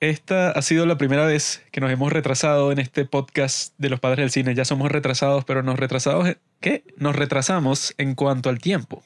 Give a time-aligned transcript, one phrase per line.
[0.00, 3.98] Esta ha sido la primera vez que nos hemos retrasado en este podcast de los
[3.98, 4.54] padres del cine.
[4.54, 6.84] Ya somos retrasados, pero nos retrasados, ¿qué?
[6.98, 9.02] Nos retrasamos en cuanto al tiempo.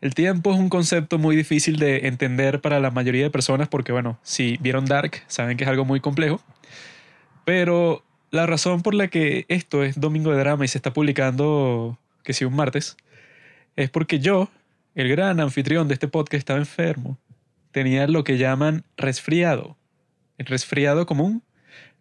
[0.00, 3.90] El tiempo es un concepto muy difícil de entender para la mayoría de personas porque,
[3.90, 6.40] bueno, si vieron Dark, saben que es algo muy complejo.
[7.44, 11.98] Pero la razón por la que esto es Domingo de Drama y se está publicando,
[12.22, 12.96] que si un martes,
[13.74, 14.48] es porque yo,
[14.94, 17.18] el gran anfitrión de este podcast, estaba enfermo.
[17.72, 19.76] Tenía lo que llaman resfriado
[20.38, 21.42] resfriado común.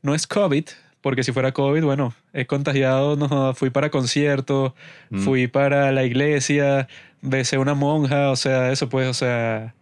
[0.01, 0.65] No es COVID,
[1.01, 4.73] porque si fuera COVID, bueno, he contagiado, no, fui para conciertos,
[5.09, 5.19] Mm.
[5.19, 6.87] fui para la iglesia,
[7.21, 9.73] besé una monja, o sea, eso pues, o sea,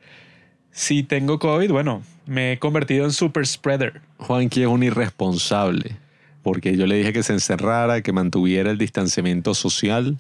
[0.71, 4.01] si tengo COVID, bueno, me he convertido en super spreader.
[4.17, 5.97] Juanqui es un irresponsable,
[6.43, 10.17] porque yo le dije que se encerrara, que mantuviera el distanciamiento social,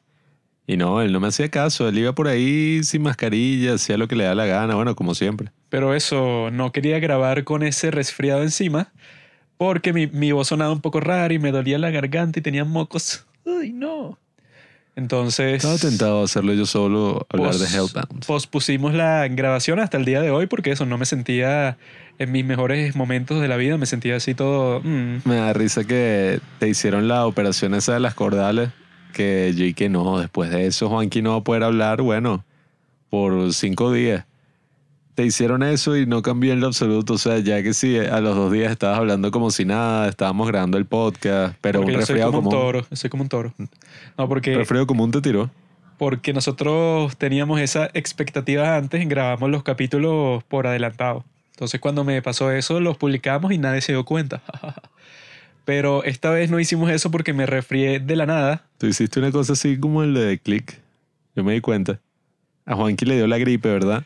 [0.67, 4.07] y no, él no me hacía caso, él iba por ahí sin mascarilla, hacía lo
[4.07, 5.51] que le da la gana, bueno, como siempre.
[5.69, 8.91] Pero eso, no quería grabar con ese resfriado encima,
[9.57, 12.65] porque mi, mi voz sonaba un poco rara y me dolía la garganta y tenía
[12.65, 13.25] mocos.
[13.45, 14.17] Uy, no.
[14.95, 15.55] Entonces...
[15.55, 18.25] Estaba tentado a hacerlo yo solo, hablar de Pos- Hellbound.
[18.25, 21.77] Pospusimos la grabación hasta el día de hoy porque eso, no me sentía
[22.19, 24.81] en mis mejores momentos de la vida, me sentía así todo...
[24.81, 25.21] mm.
[25.25, 28.69] Me da risa que te hicieron la operación esa de las cordales,
[29.11, 32.43] que yo y que no, después de eso Juanqui no va a poder hablar, bueno,
[33.09, 34.25] por cinco días.
[35.15, 38.21] Te hicieron eso y no cambió en lo absoluto, o sea, ya que sí, a
[38.21, 41.99] los dos días estabas hablando como si nada, estábamos grabando el podcast, pero porque un
[41.99, 42.65] resfriado como un común.
[42.65, 43.53] toro, yo soy como un toro.
[44.17, 45.51] No, porque, resfriado común te tiró.
[45.97, 51.25] porque nosotros teníamos esa expectativa antes, grabamos los capítulos por adelantado.
[51.51, 54.41] Entonces cuando me pasó eso, los publicamos y nadie se dio cuenta.
[55.65, 58.65] Pero esta vez no hicimos eso porque me resfrié de la nada.
[58.77, 60.79] Tú hiciste una cosa así como el de Click.
[61.35, 61.99] Yo me di cuenta.
[62.65, 64.03] A Juanqui le dio la gripe, ¿verdad?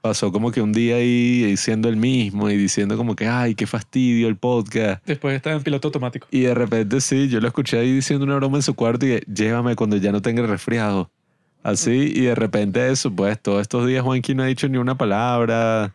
[0.00, 3.66] Pasó como que un día ahí siendo el mismo y diciendo como que, ay, qué
[3.66, 5.04] fastidio el podcast.
[5.04, 6.26] Después estaba en piloto automático.
[6.30, 9.20] Y de repente sí, yo lo escuché ahí diciendo una broma en su cuarto y
[9.32, 11.10] llévame cuando ya no tenga resfriado.
[11.62, 14.96] Así, y de repente eso, pues todos estos días Juanqui no ha dicho ni una
[14.96, 15.92] palabra.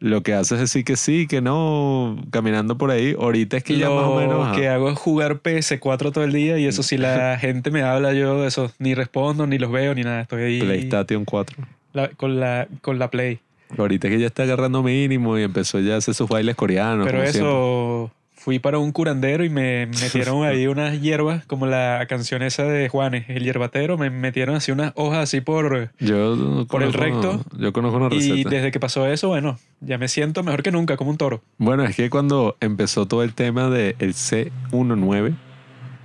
[0.00, 3.16] Lo que hace es decir que sí, que no, caminando por ahí.
[3.18, 4.48] Ahorita es que ya más o menos...
[4.50, 7.82] Lo que hago es jugar PS4 todo el día y eso si la gente me
[7.82, 11.56] habla yo de eso ni respondo ni los veo ni nada estoy ahí PlayStation 4.
[11.94, 13.40] la- con la con la Play
[13.76, 17.04] Ahorita es que ya está agarrando mínimo y empezó ya a hacer sus bailes coreanos.
[17.06, 22.42] pero eso fui para un curandero y me metieron ahí unas hierbas como la canción
[22.42, 25.90] esa de Juanes el hierbatero me metieron así unas hojas así por.
[25.98, 27.44] Yo por el recto.
[27.58, 28.50] Yo conozco una y receta.
[28.50, 31.84] desde que pasó eso bueno ya me siento mejor que nunca como un toro Bueno,
[31.84, 35.34] es que cuando empezó todo el tema del C19,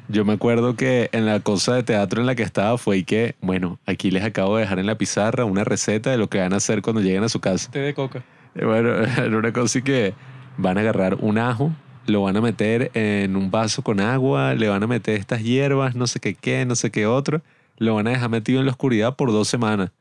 [0.09, 3.03] yo me acuerdo que en la cosa de teatro en la que estaba fue y
[3.03, 6.39] que, bueno, aquí les acabo de dejar en la pizarra una receta de lo que
[6.39, 7.71] van a hacer cuando lleguen a su casa.
[7.71, 8.23] té de coca
[8.53, 10.13] Y Bueno, era una cosa y que
[10.57, 11.71] van a agarrar un ajo,
[12.05, 15.95] lo van a meter en un vaso con agua, le van a meter estas hierbas,
[15.95, 17.41] no sé qué qué, no sé qué otro,
[17.77, 19.91] lo van a dejar metido en la oscuridad por dos semanas.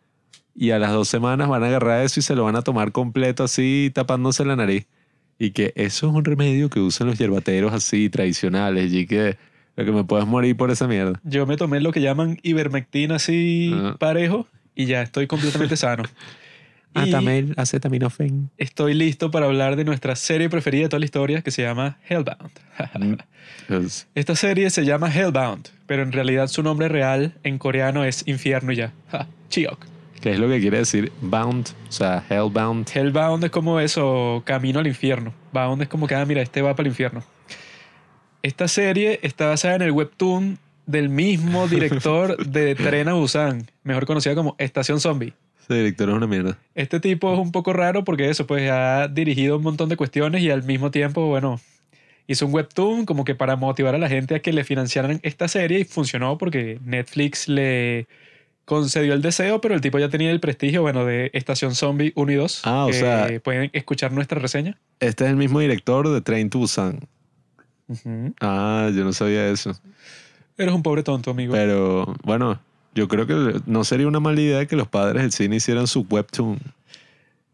[0.54, 2.92] Y a las dos semanas van a agarrar eso y se lo van a tomar
[2.92, 4.86] completo así tapándose la nariz.
[5.38, 9.38] Y que eso es un remedio que usan los hierbateros así tradicionales y que
[9.76, 11.19] lo que me puedes morir por esa mierda.
[11.24, 13.96] yo me tomé lo que llaman ivermectina así Ah.
[13.98, 16.02] parejo y ya estoy completamente sano
[16.94, 18.50] Atamel, acetaminofén.
[18.58, 21.98] Estoy listo para hablar de nuestra serie preferida de toda la historia que se llama
[22.08, 22.50] Hellbound.
[23.69, 28.26] Pues, Esta serie se llama Hellbound, pero en realidad su nombre real en coreano es
[28.26, 28.92] Infierno y ya.
[29.48, 29.86] Chiok.
[30.22, 31.70] ¿Qué es lo que quiere decir bound?
[31.88, 32.88] O sea, hellbound.
[32.94, 35.34] Hellbound es como eso, camino al infierno.
[35.52, 37.25] Bound es como que, ah, mira, este va para el infierno.
[38.42, 44.06] Esta serie está basada en el webtoon del mismo director de Tren a Busan, mejor
[44.06, 45.32] conocida como Estación Zombie.
[45.62, 46.59] Ese director es una mierda.
[46.75, 50.43] Este tipo es un poco raro porque eso, pues ha dirigido un montón de cuestiones
[50.43, 51.61] y al mismo tiempo, bueno,
[52.27, 55.49] hizo un webtoon como que para motivar a la gente a que le financiaran esta
[55.49, 58.06] serie y funcionó porque Netflix le
[58.65, 62.33] concedió el deseo, pero el tipo ya tenía el prestigio, bueno, de Estación Zombie 1
[62.33, 62.62] y 2.
[62.65, 64.79] Ah, o que sea- Pueden escuchar nuestra reseña.
[65.00, 67.00] Este es el mismo director de Train to Busan.
[67.88, 68.35] Ujú.
[68.41, 69.73] Ah, yo no sabía eso.
[70.56, 71.53] Eres un pobre tonto, amigo.
[71.53, 72.61] Pero bueno,
[72.94, 76.06] yo creo que no sería una mala idea que los padres del cine hicieran su
[76.09, 76.59] webtoon.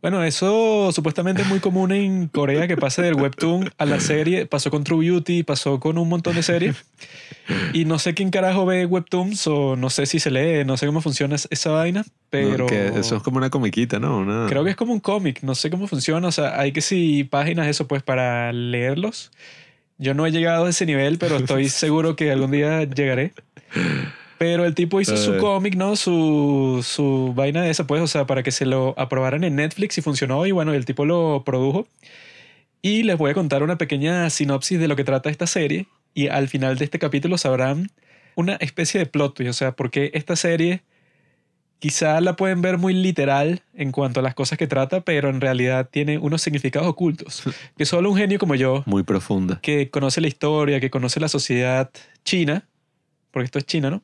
[0.01, 4.47] Bueno, eso supuestamente es muy común en Corea que pase del webtoon a la serie.
[4.47, 6.77] Pasó con True Beauty, pasó con un montón de series.
[7.73, 10.87] Y no sé quién carajo ve webtoons o no sé si se lee, no sé
[10.87, 12.67] cómo funciona es- esa vaina, pero ¿no?
[12.67, 14.19] Que eso es como una comiquita, ¿no?
[14.19, 16.29] Una- creo que es como un cómic, no sé cómo funciona.
[16.29, 19.33] O sea, hay que si páginas eso pues para leerlos.
[19.99, 23.33] Yo no he llegado a ese nivel, pero estoy seguro que algún día llegaré.
[24.39, 25.39] Pero el tipo hizo su Eh.
[25.39, 25.97] cómic, ¿no?
[25.97, 29.99] Su, su vaina de esa, pues, o sea, para que se lo aprobaran en Netflix
[29.99, 30.47] y funcionó.
[30.47, 31.87] Y bueno, el tipo lo produjo.
[32.81, 35.87] Y les voy a contar una pequeña sinopsis de lo que trata esta serie.
[36.15, 37.89] Y al final de este capítulo sabrán
[38.37, 39.51] una especie de plot twist.
[39.51, 40.83] O sea, porque esta serie
[41.81, 45.41] quizá la pueden ver muy literal en cuanto a las cosas que trata, pero en
[45.41, 47.43] realidad tiene unos significados ocultos.
[47.77, 49.61] Que solo un genio como yo, Muy profunda.
[49.63, 51.91] que conoce la historia, que conoce la sociedad
[52.25, 52.67] china,
[53.31, 54.03] porque esto es China, ¿no?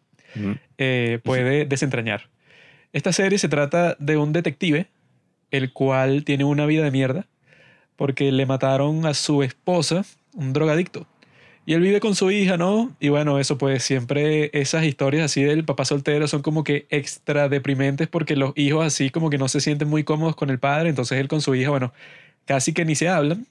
[0.78, 2.28] Eh, puede desentrañar.
[2.92, 4.86] Esta serie se trata de un detective,
[5.50, 7.26] el cual tiene una vida de mierda,
[7.96, 10.04] porque le mataron a su esposa,
[10.34, 11.06] un drogadicto.
[11.66, 12.94] Y él vive con su hija, ¿no?
[13.00, 17.48] Y bueno, eso pues siempre esas historias así del papá soltero son como que extra
[17.48, 20.90] deprimentes porque los hijos así como que no se sienten muy cómodos con el padre,
[20.90, 21.92] entonces él con su hija, bueno,
[22.44, 23.46] casi que ni se hablan.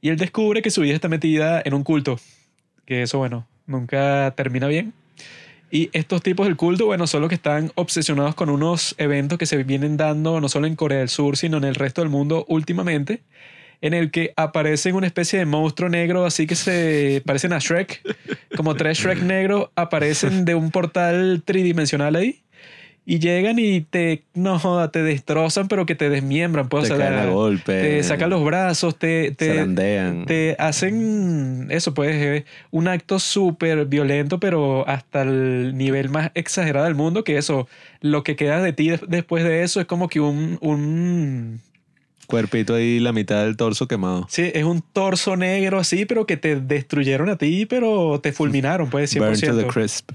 [0.00, 2.18] Y él descubre que su hija está metida en un culto,
[2.84, 4.92] que eso, bueno, nunca termina bien.
[5.70, 9.46] Y estos tipos del culto, bueno, son los que están obsesionados con unos eventos que
[9.46, 12.44] se vienen dando no solo en Corea del Sur, sino en el resto del mundo
[12.48, 13.22] últimamente,
[13.80, 18.00] en el que aparecen una especie de monstruo negro, así que se parecen a Shrek,
[18.56, 22.42] como tres Shrek negros aparecen de un portal tridimensional ahí.
[23.08, 26.68] Y llegan y te, no joda, te destrozan, pero que te desmiembran.
[26.68, 27.80] Pues, Te o sea, caen a golpe.
[27.80, 34.86] te sacan los brazos, te, te, hacen eso, pues, eh, un acto súper violento, pero
[34.88, 37.68] hasta el nivel más exagerado del mundo, que eso,
[38.00, 41.60] lo que queda de ti de- después de eso es como que un, un
[42.26, 44.26] Cuerpito ahí, la mitad del torso quemado.
[44.28, 48.90] sí, es un torso negro así, pero que te destruyeron a ti, pero te fulminaron,
[48.90, 49.20] pues, 100%.
[49.20, 50.10] Burn to the crisp.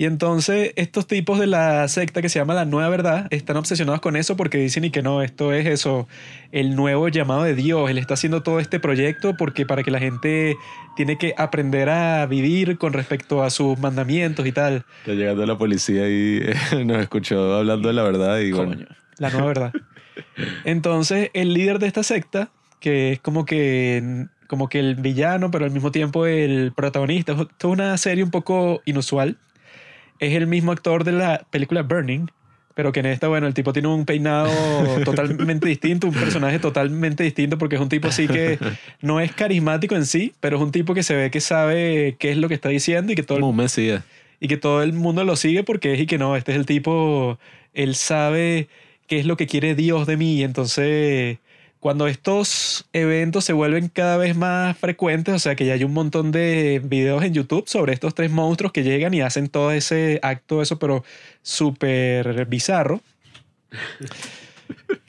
[0.00, 4.00] Y entonces estos tipos de la secta que se llama la Nueva Verdad están obsesionados
[4.00, 6.08] con eso porque dicen y que no, esto es eso,
[6.52, 7.90] el nuevo llamado de Dios.
[7.90, 10.56] Él está haciendo todo este proyecto porque para que la gente
[10.96, 14.86] tiene que aprender a vivir con respecto a sus mandamientos y tal.
[15.00, 16.46] Está llegando la policía y
[16.86, 18.86] nos escuchó hablando de la verdad y bueno, Coño,
[19.18, 19.72] la Nueva Verdad.
[20.64, 22.48] Entonces el líder de esta secta,
[22.80, 27.50] que es como que, como que el villano, pero al mismo tiempo el protagonista, esto
[27.58, 29.36] es una serie un poco inusual.
[30.20, 32.26] Es el mismo actor de la película Burning,
[32.74, 34.50] pero que en esta, bueno, el tipo tiene un peinado
[35.04, 38.58] totalmente distinto, un personaje totalmente distinto, porque es un tipo así que
[39.00, 42.30] no es carismático en sí, pero es un tipo que se ve que sabe qué
[42.30, 44.04] es lo que está diciendo y que todo el mesías.
[44.38, 46.66] y que todo el mundo lo sigue porque es y que no, este es el
[46.66, 47.38] tipo,
[47.74, 48.68] él sabe
[49.10, 50.42] qué es lo que quiere Dios de mí.
[50.42, 51.38] Entonces,
[51.80, 55.94] cuando estos eventos se vuelven cada vez más frecuentes, o sea que ya hay un
[55.94, 60.20] montón de videos en YouTube sobre estos tres monstruos que llegan y hacen todo ese
[60.22, 61.02] acto, eso, pero
[61.42, 63.00] súper bizarro.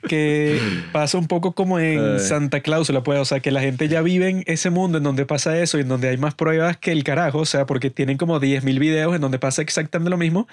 [0.08, 0.58] Que
[0.90, 2.18] pasa un poco como en.
[2.18, 5.24] Santa Cláusula, pues, o sea, que la gente ya vive en ese mundo en donde
[5.26, 8.18] pasa eso y en donde hay más pruebas que el carajo, o sea, porque tienen
[8.18, 10.48] como 10.000 videos en donde pasa exactamente lo mismo,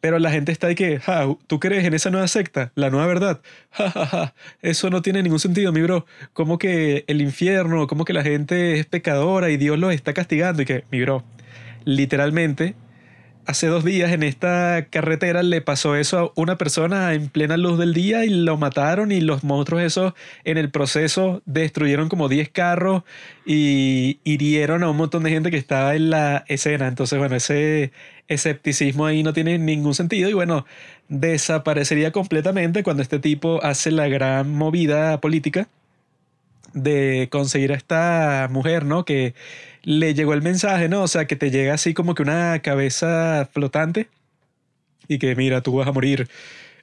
[0.00, 2.72] pero la gente está de que, ja, ¿tú crees en esa nueva secta?
[2.74, 3.40] La nueva verdad.
[3.70, 4.34] Ja, ja, ja.
[4.62, 6.06] Eso no tiene ningún sentido, mi bro.
[6.32, 10.62] Como que el infierno, como que la gente es pecadora y Dios los está castigando
[10.62, 11.24] y que, mi bro,
[11.84, 12.76] literalmente,
[13.46, 17.78] hace dos días en esta carretera le pasó eso a una persona en plena luz
[17.78, 20.14] del día y lo mataron y los monstruos esos
[20.44, 23.02] en el proceso destruyeron como 10 carros
[23.44, 26.88] y hirieron a un montón de gente que estaba en la escena.
[26.88, 27.92] Entonces, bueno, ese
[28.28, 30.66] escepticismo ahí no tiene ningún sentido y bueno,
[31.08, 35.68] desaparecería completamente cuando este tipo hace la gran movida política
[36.72, 39.04] de conseguir a esta mujer, ¿no?
[39.04, 39.34] Que
[39.82, 41.02] le llegó el mensaje, ¿no?
[41.02, 44.08] O sea, que te llega así como que una cabeza flotante
[45.08, 46.28] y que mira, tú vas a morir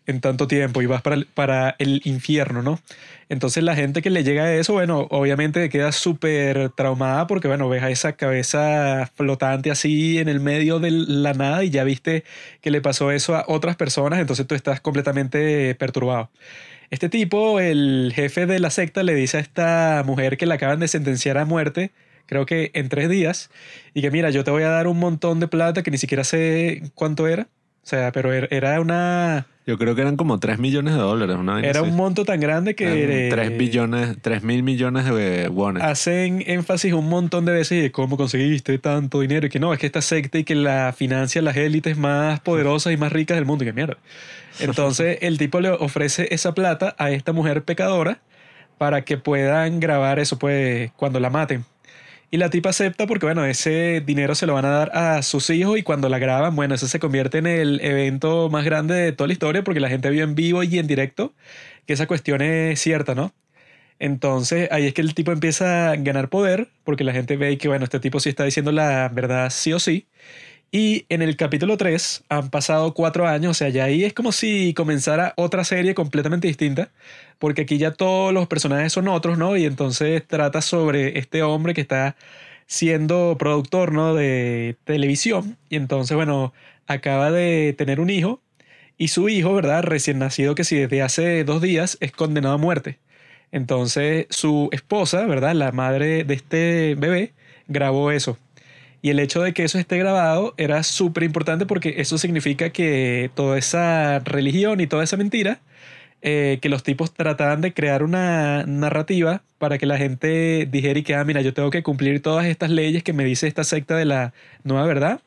[0.07, 2.79] en tanto tiempo y vas para el, para el infierno, ¿no?
[3.29, 7.83] Entonces la gente que le llega eso, bueno, obviamente queda súper traumada porque, bueno, ves
[7.83, 12.23] a esa cabeza flotante así en el medio de la nada y ya viste
[12.61, 16.29] que le pasó eso a otras personas, entonces tú estás completamente perturbado.
[16.89, 20.81] Este tipo, el jefe de la secta, le dice a esta mujer que la acaban
[20.81, 21.91] de sentenciar a muerte,
[22.25, 23.49] creo que en tres días,
[23.93, 26.25] y que mira, yo te voy a dar un montón de plata que ni siquiera
[26.25, 27.47] sé cuánto era.
[27.83, 29.47] O sea, pero er- era una...
[29.65, 31.35] Yo creo que eran como 3 millones de dólares.
[31.39, 31.89] Una Era así.
[31.89, 33.27] un monto tan grande que...
[33.27, 35.83] Eran 3 billones, 3 mil millones de wones.
[35.83, 39.79] hacen énfasis un montón de veces de cómo conseguiste tanto dinero y que no, es
[39.79, 43.45] que esta secta y que la financia las élites más poderosas y más ricas del
[43.45, 43.97] mundo y que mierda.
[44.59, 48.19] Entonces el tipo le ofrece esa plata a esta mujer pecadora
[48.77, 51.65] para que puedan grabar eso pues cuando la maten.
[52.33, 55.49] Y la tipa acepta porque, bueno, ese dinero se lo van a dar a sus
[55.49, 59.11] hijos y cuando la graban, bueno, eso se convierte en el evento más grande de
[59.11, 61.33] toda la historia porque la gente vio en vivo y en directo
[61.85, 63.33] que esa cuestión es cierta, ¿no?
[63.99, 67.67] Entonces ahí es que el tipo empieza a ganar poder porque la gente ve que,
[67.67, 70.07] bueno, este tipo sí está diciendo la verdad sí o sí.
[70.71, 74.31] Y en el capítulo 3 han pasado cuatro años, o sea, ya ahí es como
[74.31, 76.91] si comenzara otra serie completamente distinta,
[77.41, 79.57] porque aquí ya todos los personajes son otros, ¿no?
[79.57, 82.15] Y entonces trata sobre este hombre que está
[82.67, 84.13] siendo productor, ¿no?
[84.13, 85.57] De televisión.
[85.67, 86.53] Y entonces, bueno,
[86.85, 88.41] acaba de tener un hijo
[88.95, 89.81] y su hijo, ¿verdad?
[89.83, 92.99] Recién nacido, que si desde hace dos días es condenado a muerte.
[93.51, 95.55] Entonces su esposa, ¿verdad?
[95.55, 97.33] La madre de este bebé,
[97.67, 98.37] grabó eso.
[99.01, 103.31] Y el hecho de que eso esté grabado era súper importante porque eso significa que
[103.33, 105.59] toda esa religión y toda esa mentira,
[106.21, 111.03] eh, que los tipos trataban de crear una narrativa para que la gente dijera y
[111.03, 113.95] que, ah, mira, yo tengo que cumplir todas estas leyes que me dice esta secta
[113.95, 115.21] de la nueva verdad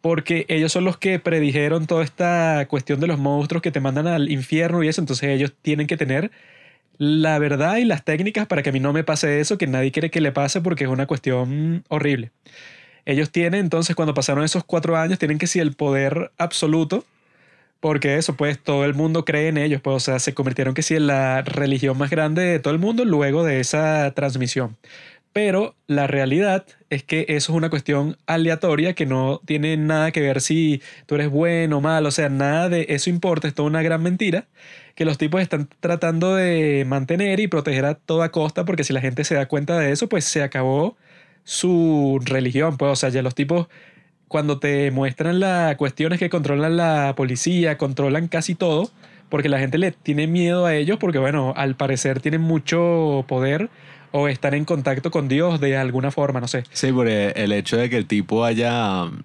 [0.00, 4.06] porque ellos son los que predijeron toda esta cuestión de los monstruos que te mandan
[4.06, 6.30] al infierno y eso, entonces ellos tienen que tener
[6.98, 9.90] la verdad y las técnicas para que a mí no me pase eso, que nadie
[9.90, 12.30] quiere que le pase porque es una cuestión horrible.
[13.06, 17.04] Ellos tienen, entonces, cuando pasaron esos cuatro años, tienen que ser el poder absoluto,
[17.80, 20.82] porque eso, pues, todo el mundo cree en ellos, pues, o sea, se convirtieron que
[20.82, 24.76] sí en la religión más grande de todo el mundo luego de esa transmisión.
[25.32, 30.20] Pero la realidad es que eso es una cuestión aleatoria que no tiene nada que
[30.20, 33.68] ver si tú eres bueno o mal, o sea, nada de eso importa, es toda
[33.68, 34.48] una gran mentira
[34.96, 39.00] que los tipos están tratando de mantener y proteger a toda costa porque si la
[39.00, 40.96] gente se da cuenta de eso, pues se acabó
[41.44, 43.68] su religión, pues, o sea, ya los tipos
[44.30, 48.88] cuando te muestran las cuestiones que controlan la policía, controlan casi todo,
[49.28, 53.70] porque la gente le tiene miedo a ellos porque, bueno, al parecer tienen mucho poder
[54.12, 56.62] o estar en contacto con Dios de alguna forma, no sé.
[56.70, 59.24] Sí, porque el hecho de que el tipo haya um,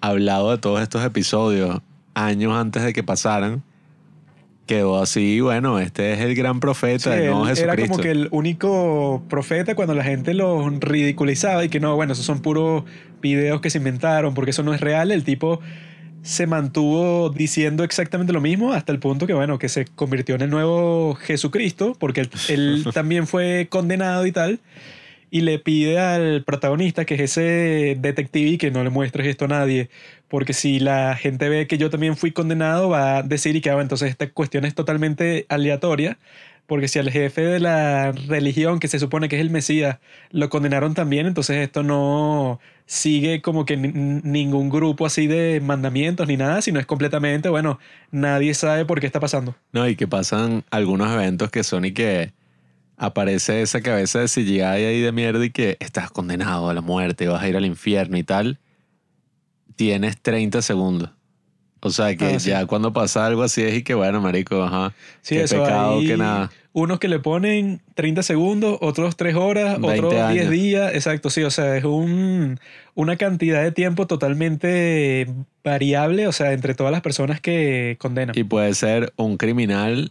[0.00, 1.82] hablado de todos estos episodios
[2.14, 3.62] años antes de que pasaran,
[4.68, 7.62] quedó así, bueno, este es el gran profeta Sí, él Jesucristo.
[7.62, 12.12] Era como que el único profeta cuando la gente lo ridiculizaba y que no, bueno,
[12.12, 12.84] esos son puros
[13.20, 15.10] videos que se inventaron porque eso no es real.
[15.10, 15.58] El tipo
[16.22, 20.42] se mantuvo diciendo exactamente lo mismo hasta el punto que, bueno, que se convirtió en
[20.42, 24.60] el nuevo Jesucristo porque él, él también fue condenado y tal.
[25.30, 29.44] Y le pide al protagonista, que es ese detective, y que no le muestres esto
[29.44, 29.90] a nadie.
[30.28, 33.70] Porque si la gente ve que yo también fui condenado, va a decir y que
[33.70, 36.18] ah, entonces esta cuestión es totalmente aleatoria.
[36.66, 40.50] Porque si al jefe de la religión, que se supone que es el Mesías, lo
[40.50, 46.36] condenaron también, entonces esto no sigue como que ni- ningún grupo así de mandamientos ni
[46.36, 47.78] nada, sino es completamente, bueno,
[48.10, 49.56] nadie sabe por qué está pasando.
[49.72, 52.32] No, y que pasan algunos eventos que son y que
[52.98, 57.28] aparece esa cabeza de CGI ahí de mierda y que estás condenado a la muerte,
[57.28, 58.58] vas a ir al infierno y tal.
[59.78, 61.10] Tienes 30 segundos.
[61.80, 62.50] O sea que Ah, sí.
[62.50, 64.92] ya cuando pasa algo así es y que bueno, marico, ajá.
[65.22, 66.50] Sí, qué eso pecado, que nada.
[66.72, 70.50] Unos que le ponen 30 segundos, otros 3 horas, 20 otros 10 años.
[70.50, 70.92] días.
[70.94, 71.44] Exacto, sí.
[71.44, 72.58] O sea, es un,
[72.96, 75.28] una cantidad de tiempo totalmente
[75.62, 78.36] variable, o sea, entre todas las personas que condenan.
[78.36, 80.10] Y puede ser un criminal,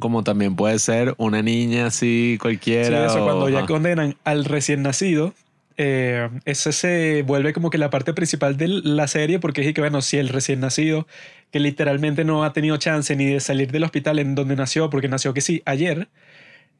[0.00, 3.06] como también puede ser una niña así Sí, cualquiera.
[3.06, 3.66] eso, o- cuando ya ajá.
[3.68, 5.32] condenan al recién nacido,
[5.78, 9.80] eh, ese se vuelve como que la parte principal de la serie, porque es que,
[9.80, 11.06] bueno, si el recién nacido,
[11.52, 15.08] que literalmente no ha tenido chance ni de salir del hospital en donde nació, porque
[15.08, 16.08] nació que sí, ayer,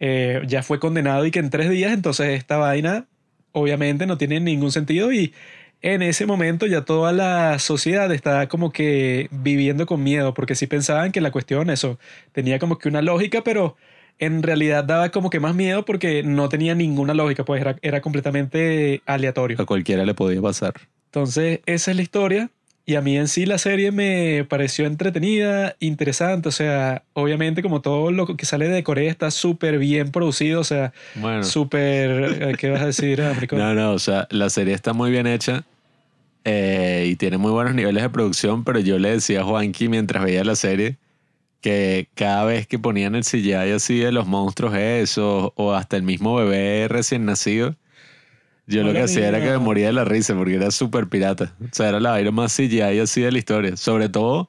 [0.00, 3.06] eh, ya fue condenado y que en tres días, entonces esta vaina
[3.52, 5.32] obviamente no tiene ningún sentido y
[5.80, 10.66] en ese momento ya toda la sociedad está como que viviendo con miedo, porque sí
[10.66, 11.98] pensaban que la cuestión, eso,
[12.32, 13.76] tenía como que una lógica, pero
[14.18, 18.00] en realidad daba como que más miedo porque no tenía ninguna lógica, pues era, era
[18.00, 19.60] completamente aleatorio.
[19.60, 20.74] A cualquiera le podía pasar.
[21.06, 22.50] Entonces, esa es la historia.
[22.84, 26.48] Y a mí en sí la serie me pareció entretenida, interesante.
[26.48, 30.60] O sea, obviamente como todo lo que sale de Corea está súper bien producido.
[30.60, 31.44] O sea, Bueno.
[31.44, 32.42] súper...
[32.42, 33.56] eh, ¿Qué vas a decir, Américo?
[33.58, 35.64] No, no, o sea, la serie está muy bien hecha
[36.44, 40.24] eh, y tiene muy buenos niveles de producción, pero yo le decía a Juanqui mientras
[40.24, 40.96] veía la serie
[41.60, 46.02] que cada vez que ponían el CGI así de los monstruos esos o hasta el
[46.02, 47.76] mismo bebé recién nacido,
[48.66, 51.54] yo lo que hacía era que me moría de la risa porque era súper pirata.
[51.60, 53.76] O sea, era la vaina más CGI así de la historia.
[53.76, 54.48] Sobre todo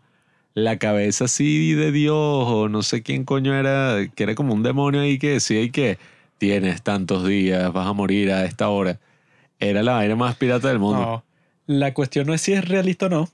[0.54, 4.62] la cabeza así de Dios o no sé quién coño era, que era como un
[4.62, 5.98] demonio ahí que decía y que
[6.38, 9.00] tienes tantos días, vas a morir a esta hora.
[9.60, 11.00] Era la vaina más pirata del mundo.
[11.00, 11.24] No.
[11.66, 13.30] La cuestión no es si es realista o no.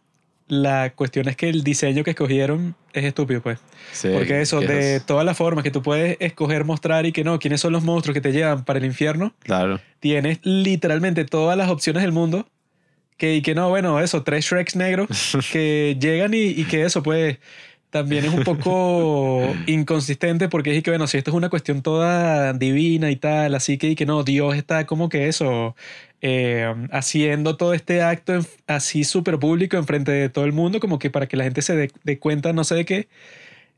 [0.47, 3.59] La cuestión es que el diseño que escogieron es estúpido, pues.
[3.91, 7.39] Sí, Porque eso, de todas las formas que tú puedes escoger, mostrar y que no,
[7.39, 9.79] quiénes son los monstruos que te llevan para el infierno, Claro.
[9.99, 12.47] tienes literalmente todas las opciones del mundo.
[13.17, 15.07] Que, y que no, bueno, eso, tres Shreks negros
[15.51, 17.37] que llegan y, y que eso, pues,
[17.89, 22.51] también es un poco inconsistente porque es que, bueno, si esto es una cuestión toda
[22.53, 25.75] divina y tal, así que, y que no, Dios está como que eso,
[26.27, 30.97] eh, haciendo todo este acto en- así súper público enfrente de todo el mundo, como
[30.97, 33.07] que para que la gente se dé dé cuenta, no sé de qué.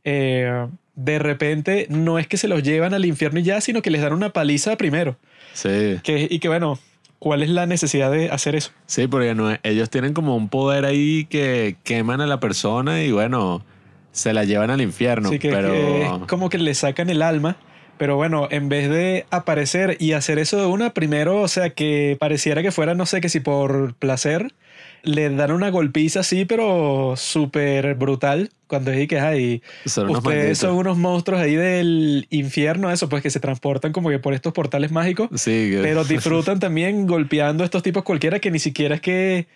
[0.03, 3.91] eh, de repente no es que se los llevan al infierno y ya, sino que
[3.91, 5.17] les dan una paliza primero.
[5.53, 6.79] Sí, Que, y que bueno,
[7.19, 8.71] ¿cuál es la necesidad de hacer eso?
[8.85, 13.11] sí, porque no, ellos tienen como un poder ahí que queman a la persona y
[13.11, 13.63] bueno,
[14.11, 15.29] se la llevan al infierno.
[15.29, 17.57] Así que, pero que es como que le sacan el alma.
[17.97, 22.15] Pero bueno, en vez de aparecer y hacer eso de una, primero, o sea, que
[22.19, 24.53] pareciera que fuera, no sé, que si por placer,
[25.03, 28.51] le dan una golpiza así, pero súper brutal.
[28.67, 29.61] Cuando es y que hay.
[29.85, 30.57] son Ustedes malditos.
[30.57, 34.51] son unos monstruos ahí del infierno, eso, pues que se transportan como que por estos
[34.53, 35.29] portales mágicos.
[35.35, 39.47] Sí, que- Pero disfrutan también golpeando a estos tipos cualquiera que ni siquiera es que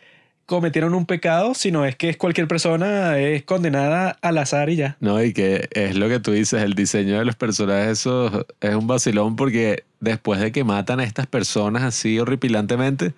[0.46, 4.98] cometieron un pecado, sino es que es cualquier persona es condenada al azar y ya.
[5.00, 8.76] No, y que es lo que tú dices, el diseño de los personajes, eso es
[8.76, 13.14] un vacilón porque después de que matan a estas personas así horripilantemente,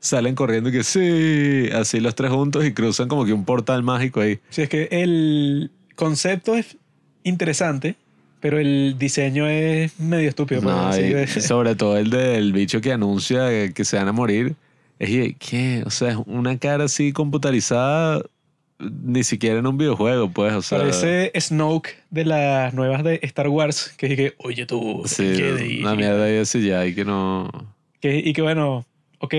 [0.00, 3.82] salen corriendo y que sí, así los tres juntos y cruzan como que un portal
[3.82, 4.38] mágico ahí.
[4.50, 6.76] Sí, es que el concepto es
[7.22, 7.94] interesante,
[8.40, 10.60] pero el diseño es medio estúpido.
[10.60, 14.54] pues, No, sobre todo el del bicho que anuncia que, que se van a morir.
[14.98, 15.82] Es que, ¿qué?
[15.86, 18.22] O sea, es una cara así computarizada,
[18.78, 20.78] ni siquiera en un videojuego, pues, o sea...
[20.78, 25.80] Parece Snoke de las nuevas de Star Wars, que dije, oye tú, Sí, Jedi".
[25.80, 27.50] una mierda y así ya, y que no...
[28.00, 28.84] Que- y que bueno,
[29.18, 29.34] ok,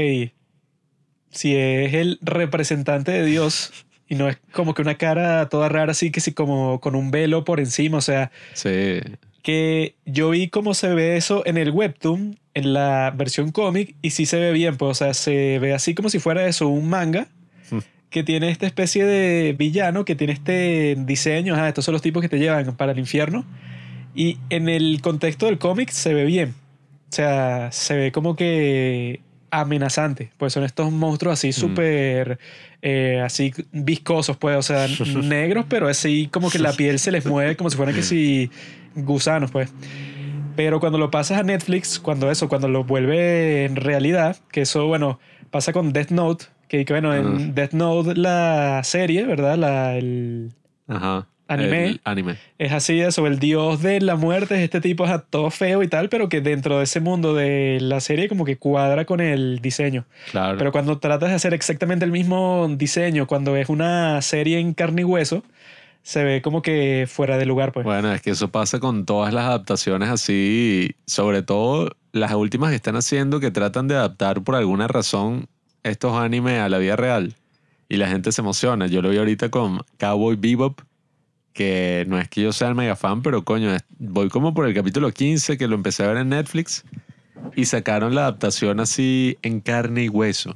[1.32, 3.72] si es el representante de Dios
[4.08, 7.12] y no es como que una cara toda rara así que sí como con un
[7.12, 9.00] velo por encima, o sea, Sí,
[9.46, 14.10] que yo vi cómo se ve eso en el webtoon, en la versión cómic, y
[14.10, 16.90] sí se ve bien, pues, o sea, se ve así como si fuera eso, un
[16.90, 17.28] manga
[17.70, 17.80] Hmm.
[18.10, 22.22] que tiene esta especie de villano, que tiene este diseño, ah, estos son los tipos
[22.22, 23.46] que te llevan para el infierno,
[24.14, 26.54] y en el contexto del cómic se ve bien,
[27.10, 29.20] o sea, se ve como que
[29.52, 32.40] amenazante, pues son estos monstruos así súper,
[32.82, 34.88] eh, así viscosos, pues, o sea,
[35.24, 38.50] negros, pero así como que la piel se les mueve como si fueran que si
[38.96, 39.74] gusanos, pues.
[40.56, 44.88] Pero cuando lo pasas a Netflix, cuando eso, cuando lo vuelve en realidad, que eso,
[44.88, 45.20] bueno,
[45.52, 47.52] pasa con Death Note, que, que, bueno, en Ah.
[47.54, 49.58] Death Note la serie, ¿verdad?
[49.58, 50.52] La, el,
[50.88, 51.28] ajá.
[51.48, 51.86] Anime.
[51.86, 52.38] El anime.
[52.58, 55.88] es así eso, el dios de la muerte es este tipo, es todo feo y
[55.88, 59.60] tal, pero que dentro de ese mundo de la serie como que cuadra con el
[59.62, 60.06] diseño.
[60.32, 60.58] Claro.
[60.58, 65.02] Pero cuando tratas de hacer exactamente el mismo diseño, cuando es una serie en carne
[65.02, 65.44] y hueso,
[66.06, 67.84] se ve como que fuera de lugar, pues.
[67.84, 72.76] Bueno, es que eso pasa con todas las adaptaciones así, sobre todo las últimas que
[72.76, 75.48] están haciendo que tratan de adaptar por alguna razón
[75.82, 77.36] estos animes a la vida real
[77.90, 78.86] y la gente se emociona.
[78.86, 80.80] Yo lo vi ahorita con Cowboy Bebop,
[81.54, 84.76] que no es que yo sea el mega fan, pero coño, voy como por el
[84.76, 86.86] capítulo 15 que lo empecé a ver en Netflix
[87.56, 90.56] y sacaron la adaptación así en carne y hueso.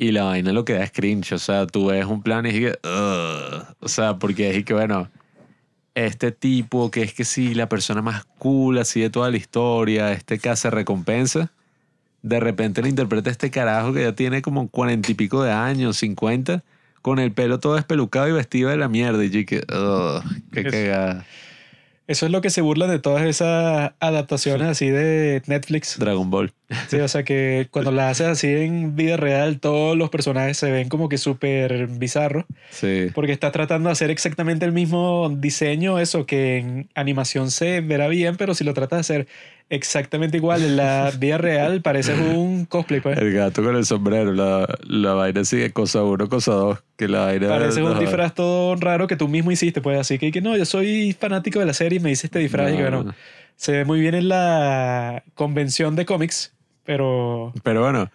[0.00, 1.32] Y la vaina lo que da es cringe.
[1.34, 5.10] O sea, tú ves un plan y dices, o sea, porque es que, bueno,
[5.94, 10.12] este tipo que es que sí, la persona más cool así de toda la historia,
[10.12, 11.52] este caza recompensa,
[12.22, 15.52] de repente le interpreta a este carajo que ya tiene como cuarenta y pico de
[15.52, 16.64] años, cincuenta,
[17.02, 19.22] con el pelo todo espelucado y vestido de la mierda.
[19.22, 21.26] Y yo que, "Ugh, qué cagada.
[22.10, 25.96] Eso es lo que se burlan de todas esas adaptaciones así de Netflix.
[25.96, 26.52] Dragon Ball.
[26.88, 30.72] Sí, o sea que cuando las haces así en vida real, todos los personajes se
[30.72, 32.46] ven como que súper bizarros.
[32.70, 33.06] Sí.
[33.14, 38.08] Porque estás tratando de hacer exactamente el mismo diseño, eso que en animación se verá
[38.08, 39.28] bien, pero si lo tratas de hacer
[39.70, 43.16] exactamente igual en la vida real, parece un cosplay, pues.
[43.16, 46.78] El gato con el sombrero, la, la vaina sigue cosa uno, cosa dos.
[46.96, 47.48] Que la vaina.
[47.48, 49.98] Parece un no, disfraz todo raro que tú mismo hiciste, pues.
[49.98, 52.72] Así que, que no, yo soy fanático de la serie y me hice este disfraz
[52.72, 53.04] y que no.
[53.04, 53.14] bueno,
[53.56, 56.52] se ve muy bien en la convención de cómics,
[56.84, 58.10] pero Pero bueno,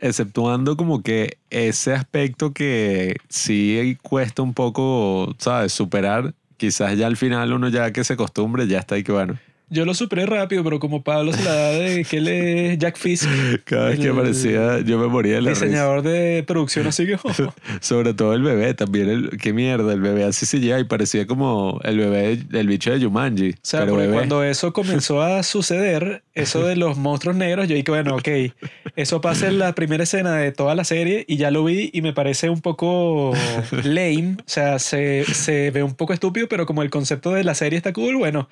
[0.00, 5.72] exceptuando como que ese aspecto que sí cuesta un poco, ¿sabes?
[5.72, 6.34] Superar.
[6.56, 9.38] Quizás ya al final uno ya que se acostumbre, ya está ahí que bueno.
[9.68, 12.96] Yo lo superé rápido, pero como Pablo se la da de que él es Jack
[12.96, 13.28] Fisk,
[13.64, 15.64] Cada vez que aparecía, yo me moría de la risa.
[15.64, 17.14] diseñador de producción, así que...
[17.22, 19.08] oh, Sobre todo el bebé también.
[19.08, 22.92] El, qué mierda, el bebé así se lleva y parecía como el bebé, el bicho
[22.92, 23.50] de Jumanji.
[23.50, 24.16] O sea, pero porque bebé.
[24.18, 28.28] cuando eso comenzó a suceder, eso de los monstruos negros, yo dije, bueno, ok,
[28.94, 32.02] eso pasa en la primera escena de toda la serie y ya lo vi y
[32.02, 33.32] me parece un poco
[33.82, 37.54] lame, o sea, se, se ve un poco estúpido, pero como el concepto de la
[37.54, 38.48] serie está cool, bueno,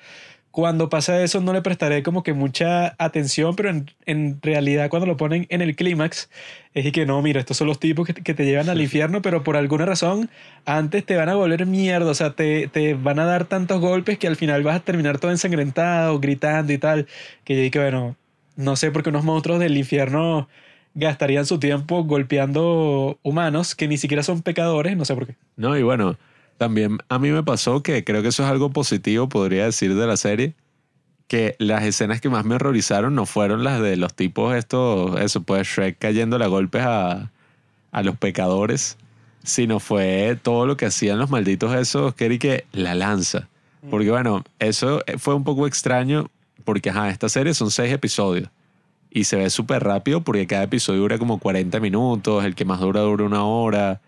[0.55, 5.05] cuando pasa eso no le prestaré como que mucha atención, pero en, en realidad cuando
[5.05, 6.29] lo ponen en el clímax,
[6.73, 9.21] es y que no, mira, estos son los tipos que, que te llevan al infierno,
[9.21, 10.29] pero por alguna razón
[10.63, 14.17] antes te van a volver mierda, o sea, te, te van a dar tantos golpes
[14.17, 17.05] que al final vas a terminar todo ensangrentado, gritando y tal,
[17.43, 18.15] que yo dije, bueno,
[18.55, 20.47] no sé por qué unos monstruos del infierno
[20.93, 25.35] gastarían su tiempo golpeando humanos que ni siquiera son pecadores, no sé por qué.
[25.57, 26.15] No, y bueno,
[26.57, 30.07] también a mí me pasó que creo que eso es algo positivo, podría decir, de
[30.07, 30.55] la serie,
[31.27, 35.41] que las escenas que más me horrorizaron no fueron las de los tipos estos, eso,
[35.41, 37.31] pues Shrek cayendo a golpes a,
[37.91, 38.97] a los pecadores,
[39.43, 43.47] sino fue todo lo que hacían los malditos esos, que era que la lanza.
[43.89, 46.31] Porque bueno, eso fue un poco extraño
[46.63, 48.49] porque, ajá, esta serie son seis episodios
[49.11, 52.81] y se ve súper rápido porque cada episodio dura como 40 minutos, el que más
[52.81, 54.01] dura dura una hora.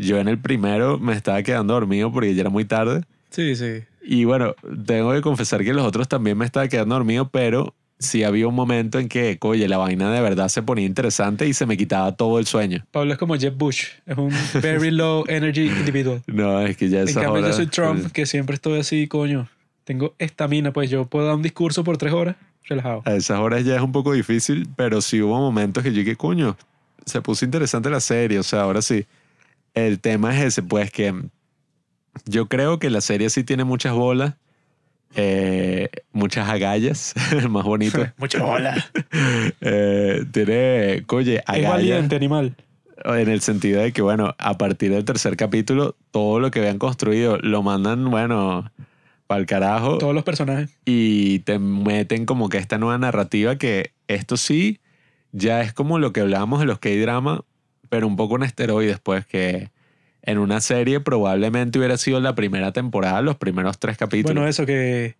[0.00, 3.02] Yo en el primero me estaba quedando dormido porque ya era muy tarde.
[3.28, 3.82] Sí, sí.
[4.02, 4.54] Y bueno,
[4.86, 8.54] tengo que confesar que los otros también me estaba quedando dormido, pero sí había un
[8.54, 12.16] momento en que, oye, la vaina de verdad se ponía interesante y se me quitaba
[12.16, 12.82] todo el sueño.
[12.90, 14.32] Pablo es como Jeb Bush, es un
[14.62, 16.22] very low energy individual.
[16.26, 19.50] No, es que ya En esa cambio, yo soy Trump, que siempre estoy así, coño.
[19.84, 23.02] Tengo estamina, pues yo puedo dar un discurso por tres horas, relajado.
[23.04, 26.16] A esas horas ya es un poco difícil, pero sí hubo momentos que yo dije,
[26.16, 26.56] coño,
[27.04, 28.38] se puso interesante la serie.
[28.38, 29.04] O sea, ahora sí.
[29.74, 31.14] El tema es ese, pues que
[32.26, 34.34] yo creo que la serie sí tiene muchas bolas,
[35.14, 37.14] eh, muchas agallas,
[37.48, 38.06] más bonito.
[38.18, 38.84] Mucha bola.
[39.60, 42.54] Eh, tiene, oye, Es agallas valiente, animal.
[43.04, 46.78] en el sentido de que, bueno, a partir del tercer capítulo, todo lo que habían
[46.78, 48.70] construido lo mandan, bueno,
[49.26, 50.70] para el carajo Todos los personajes.
[50.84, 54.80] y te meten como que esta nueva narrativa que esto sí
[55.32, 57.44] ya es como lo que hablábamos de los K-drama,
[57.90, 59.68] pero un poco en esteroides, pues que
[60.22, 64.34] en una serie probablemente hubiera sido la primera temporada, los primeros tres capítulos.
[64.34, 65.16] Bueno, eso que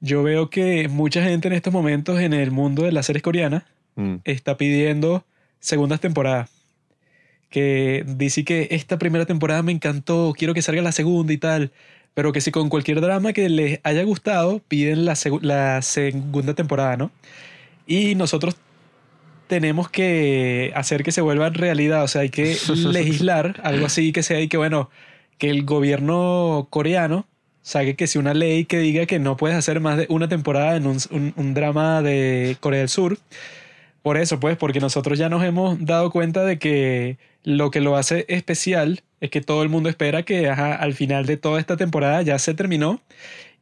[0.00, 3.64] yo veo que mucha gente en estos momentos en el mundo de las series coreanas
[3.96, 5.24] Mm, está pidiendo
[5.58, 6.50] segundas temporadas.
[7.50, 11.72] Que dice que esta primera temporada me encantó, quiero que salga la segunda y tal.
[12.14, 16.96] Pero que si con cualquier drama que les haya gustado, piden la, la segunda temporada,
[16.96, 17.10] ¿no?
[17.86, 18.56] Y nosotros
[19.46, 22.02] tenemos que hacer que se vuelva realidad.
[22.04, 22.56] O sea, hay que
[22.92, 24.90] legislar algo así que sea y que, bueno,
[25.38, 27.26] que el gobierno coreano
[27.62, 30.76] saque que si una ley que diga que no puedes hacer más de una temporada
[30.76, 33.18] en un, un- un drama de Corea del Sur.
[34.02, 37.96] Por eso, pues, porque nosotros ya nos hemos dado cuenta de que lo que lo
[37.96, 41.76] hace especial es que todo el mundo espera que ajá, al final de toda esta
[41.76, 43.00] temporada ya se terminó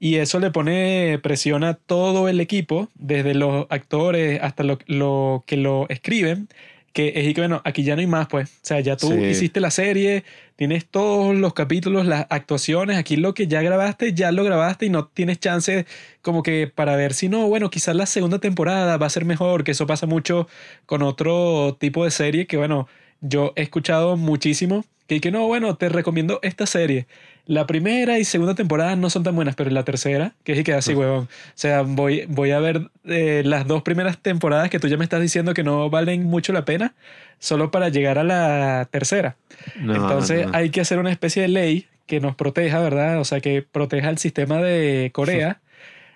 [0.04, 5.44] y eso le pone presión a todo el equipo, desde los actores hasta lo, lo
[5.46, 6.46] que lo escriben,
[6.92, 8.50] que es y que, bueno, aquí ya no hay más, pues.
[8.50, 9.14] O sea, ya tú Sí.
[9.30, 10.22] hiciste la serie,
[10.56, 14.90] tienes todos los capítulos, las actuaciones, aquí lo que ya grabaste, ya lo grabaste y
[14.90, 15.86] no tienes chance
[16.20, 19.64] como que para ver si no, bueno, quizás la segunda temporada va a ser mejor,
[19.64, 20.48] que eso pasa mucho
[20.84, 22.88] con otro tipo de serie que, bueno,
[23.22, 27.06] yo he escuchado muchísimo que, que no, bueno, te recomiendo esta serie.
[27.46, 30.64] La primera y segunda temporada no son tan buenas, pero la tercera, que es y
[30.64, 31.24] queda así, huevón.
[31.24, 35.04] O sea, voy, voy a ver eh, las dos primeras temporadas que tú ya me
[35.04, 36.94] estás diciendo que no valen mucho la pena,
[37.38, 39.36] solo para llegar a la tercera.
[39.78, 43.20] no, Entonces no, hay que hacer una especie de ley que nos proteja, ¿verdad?
[43.20, 45.60] O sea, que proteja el sistema de Corea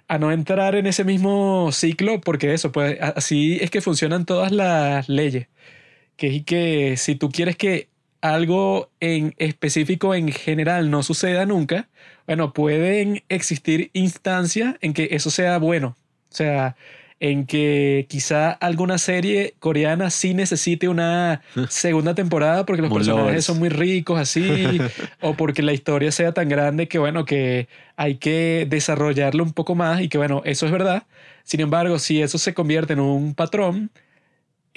[0.07, 4.51] a no entrar en ese mismo ciclo, porque eso, pues así es que funcionan todas
[4.51, 5.49] las leyes.
[6.17, 7.89] Que es que si tú quieres que
[8.21, 11.89] algo en específico en general no suceda nunca,
[12.27, 15.97] bueno, pueden existir instancias en que eso sea bueno.
[16.31, 16.77] O sea,
[17.21, 23.59] en que quizá alguna serie coreana sí necesite una segunda temporada porque los personajes son
[23.59, 24.79] muy ricos así,
[25.21, 29.75] o porque la historia sea tan grande que bueno, que hay que desarrollarlo un poco
[29.75, 31.05] más y que bueno, eso es verdad.
[31.45, 33.91] Sin embargo, si eso se convierte en un patrón,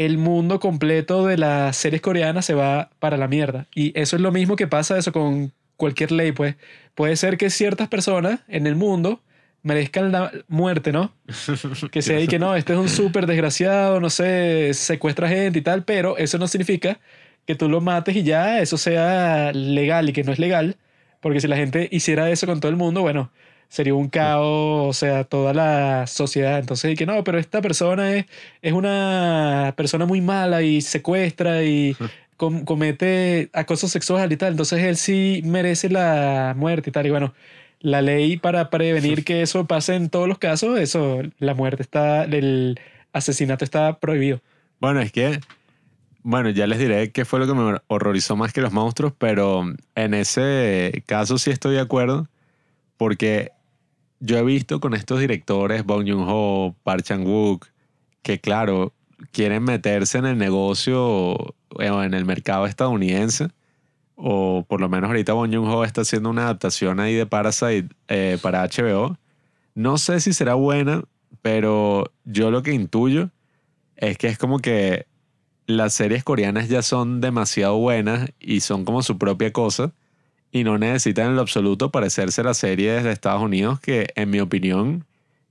[0.06, 3.68] el mundo completo de las series coreanas se va para la mierda.
[3.76, 6.56] Y eso es lo mismo que pasa eso con cualquier ley, pues.
[6.96, 9.22] Puede ser que ciertas personas en el mundo
[9.64, 11.14] merezcan la muerte, ¿no?
[11.92, 15.62] Que sea y que no, este es un súper desgraciado, no sé, secuestra gente y
[15.62, 17.00] tal, pero eso no significa
[17.46, 20.78] que tú lo mates y ya eso sea legal y que no es legal,
[21.20, 23.32] porque si la gente hiciera eso con todo el mundo, bueno,
[23.72, 26.60] sería un caos, o sea, toda la sociedad.
[26.60, 28.26] Entonces, y que no, pero esta persona es,
[28.62, 31.96] es una persona muy mala y secuestra y
[32.36, 37.08] com- comete acoso sexual y tal, entonces él sí merece la muerte y tal.
[37.08, 37.34] Y bueno,
[37.80, 42.26] la ley para prevenir que eso pase en todos los casos, eso, la muerte está,
[42.26, 42.78] el
[43.14, 44.42] asesinato está prohibido.
[44.82, 45.40] Bueno, es que,
[46.24, 49.64] bueno, ya les diré qué fue lo que me horrorizó más que los monstruos, pero
[49.96, 52.28] en ese caso sí estoy de acuerdo,
[52.98, 53.54] porque
[54.22, 57.68] yo he visto con estos directores, Bong Joon-ho, Park Chan-wook,
[58.22, 58.94] que claro,
[59.32, 63.48] quieren meterse en el negocio o en el mercado estadounidense,
[64.16, 68.38] o por lo menos ahorita Bong Joon-ho está haciendo una adaptación ahí de Parasite eh,
[68.42, 69.18] para HBO.
[69.74, 71.04] No sé si será buena,
[71.42, 73.32] pero yo lo que intuyo
[73.96, 75.08] es que es como que
[75.66, 79.94] las series coreanas ya son demasiado buenas y son como su propia cosa
[80.52, 84.30] y no necesitan en lo absoluto parecerse a las series de Estados Unidos que, en
[84.30, 85.06] mi opinión,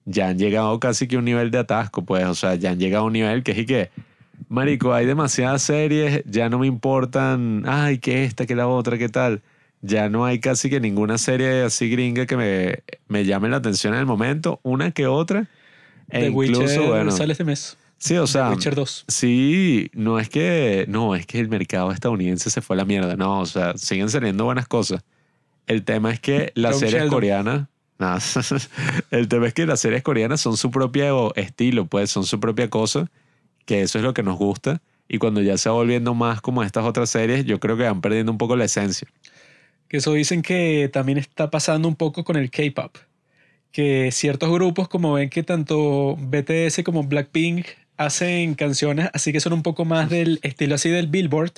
[0.04, 2.78] ya han llegado casi que a un nivel de atasco, pues, o sea, ya han
[2.78, 3.90] llegado a un nivel que es y que,
[4.48, 9.08] marico, hay demasiadas series, ya no me importan, ay, que esta, que la otra, qué
[9.08, 9.42] tal.
[9.82, 13.94] Ya no hay casi que ninguna serie así gringa que me, me llame la atención
[13.94, 15.46] en el momento, una que otra.
[16.10, 17.78] E The incluso, Witcher bueno, sale este mes.
[18.00, 19.04] Sí, o The sea, Witcher 2.
[19.06, 23.14] Sí, no es que, no, es que el mercado estadounidense se fue a la mierda,
[23.14, 25.04] no, o sea, siguen saliendo buenas cosas.
[25.68, 27.10] El tema es que las series Sheldon.
[27.10, 28.18] coreanas, nada,
[29.12, 32.68] el tema es que las series coreanas son su propio estilo, pues, son su propia
[32.68, 33.08] cosa,
[33.66, 34.82] que eso es lo que nos gusta,
[35.12, 38.00] y cuando ya se va volviendo más como estas otras series, yo creo que van
[38.00, 39.08] perdiendo un poco la esencia.
[39.88, 42.96] Que eso dicen que también está pasando un poco con el K-pop.
[43.72, 47.66] Que ciertos grupos, como ven que tanto BTS como Blackpink
[48.00, 51.52] hacen canciones así que son un poco más del estilo así del Billboard.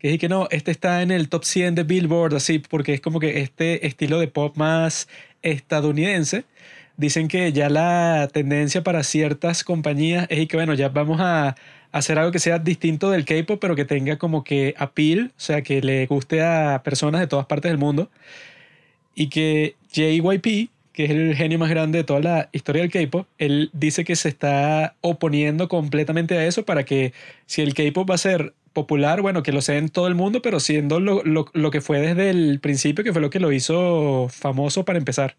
[0.00, 3.00] Que es que no, este está en el top 100 de Billboard, así, porque es
[3.00, 5.08] como que este estilo de pop más
[5.42, 6.44] estadounidense.
[6.98, 11.56] Dicen que ya la tendencia para ciertas compañías es que, bueno, ya vamos a
[11.92, 15.62] hacer algo que sea distinto del K-pop, pero que tenga como que appeal, o sea,
[15.62, 18.10] que le guste a personas de todas partes del mundo.
[19.14, 23.28] Y que JYP, que es el genio más grande de toda la historia del K-pop,
[23.36, 27.12] él dice que se está oponiendo completamente a eso para que
[27.44, 30.40] si el K-pop va a ser popular, bueno, que lo sea en todo el mundo,
[30.40, 33.52] pero siendo lo, lo, lo que fue desde el principio, que fue lo que lo
[33.52, 35.36] hizo famoso para empezar.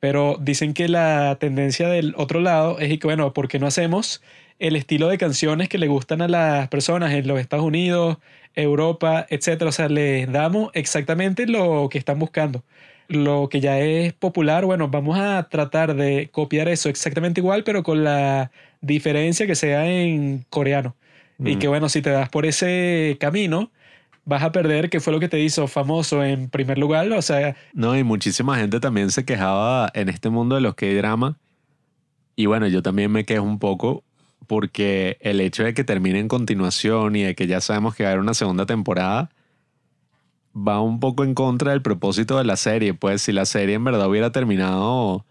[0.00, 4.22] Pero dicen que la tendencia del otro lado es que, bueno, ¿por qué no hacemos
[4.58, 8.18] el estilo de canciones que le gustan a las personas en los Estados Unidos,
[8.56, 9.68] Europa, etcétera?
[9.68, 12.64] O sea, les damos exactamente lo que están buscando.
[13.10, 17.82] Lo que ya es popular, bueno, vamos a tratar de copiar eso exactamente igual, pero
[17.82, 20.94] con la diferencia que sea en coreano.
[21.44, 21.58] Y Mm.
[21.58, 23.72] que, bueno, si te das por ese camino,
[24.24, 27.10] vas a perder, que fue lo que te hizo famoso en primer lugar.
[27.10, 31.36] O sea, No, y muchísima gente también se quejaba en este mundo de los K-drama.
[32.36, 34.04] Y bueno, yo también me quejo un poco
[34.46, 38.10] porque el hecho de que termine en continuación y de que ya sabemos que va
[38.10, 39.30] a haber una segunda temporada
[40.56, 42.94] va un poco en contra del propósito de la serie.
[42.94, 45.24] Pues si la serie en verdad hubiera terminado,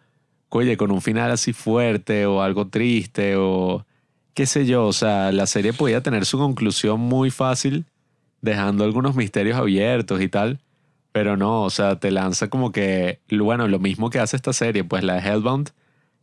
[0.50, 3.86] oye, con un final así fuerte o algo triste o
[4.34, 7.86] qué sé yo, o sea, la serie podía tener su conclusión muy fácil
[8.42, 10.60] dejando algunos misterios abiertos y tal.
[11.12, 14.84] Pero no, o sea, te lanza como que, bueno, lo mismo que hace esta serie,
[14.84, 15.72] pues la de Hellbound,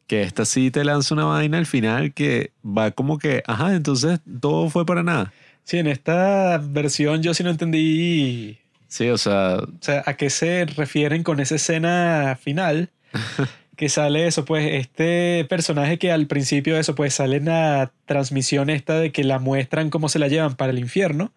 [0.06, 4.20] que esta sí te lanza una vaina al final que va como que, ajá, entonces
[4.40, 5.32] todo fue para nada.
[5.64, 10.30] sí, en esta versión yo sí no entendí Sí, o sea, O sea, ¿a qué
[10.30, 12.90] se refieren con esa escena final?
[13.76, 17.92] que sale eso, pues este personaje que al principio de eso, pues sale en la
[18.06, 21.32] transmisión esta de que la muestran cómo se la llevan para el infierno.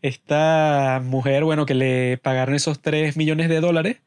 [0.00, 3.98] Esta mujer, bueno, que le pagaron esos 3 millones de dólares,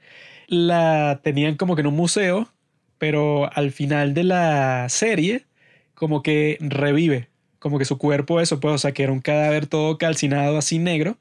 [0.47, 2.49] la tenían como que en un museo,
[2.97, 5.45] pero al final de la serie,
[5.93, 7.29] como que revive,
[7.59, 10.79] como que su cuerpo, eso, pues, o sea, que era un cadáver todo calcinado así
[10.79, 11.17] negro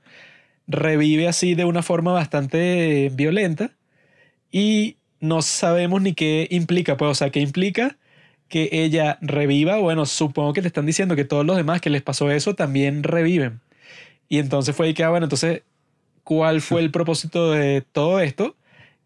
[0.67, 3.73] revive así de una forma bastante violenta
[4.51, 7.97] y no sabemos ni qué implica, pues, o sea, qué implica
[8.49, 12.03] que ella reviva, bueno, supongo que te están diciendo que todos los demás que les
[12.03, 13.61] pasó eso también reviven.
[14.29, 15.63] Y entonces fue ahí que, ah, bueno, entonces,
[16.25, 18.57] ¿cuál fue el propósito de todo esto?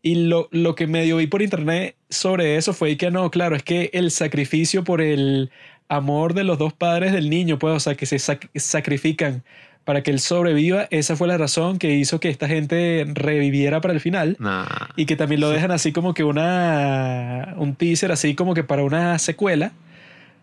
[0.02, 3.62] Y lo, lo que medio vi por internet sobre eso fue que no, claro, es
[3.62, 5.50] que el sacrificio por el
[5.88, 9.44] amor de los dos padres del niño, pues, o sea, que se sac- sacrifican
[9.88, 13.94] para que él sobreviva, esa fue la razón que hizo que esta gente reviviera para
[13.94, 14.36] el final.
[14.38, 14.66] nah.
[14.96, 18.82] Y que también lo dejan así como que una un teaser así como que para
[18.84, 19.72] una secuela.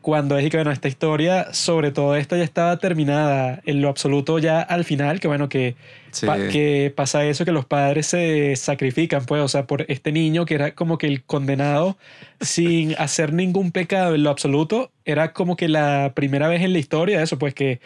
[0.02, 4.38] Cuando es que bueno, esta historia, sobre todo esta ya estaba terminada en lo absoluto
[4.40, 5.76] ya al final, que bueno, que,
[6.12, 6.26] Sí.
[6.28, 10.46] pa- que pasa eso, que los padres se sacrifican, pues, o sea, por este niño
[10.46, 11.98] que era como que el condenado
[12.40, 16.80] sin hacer ningún pecado en lo absoluto, era como que la primera vez en la
[16.80, 17.80] historia, eso, pues que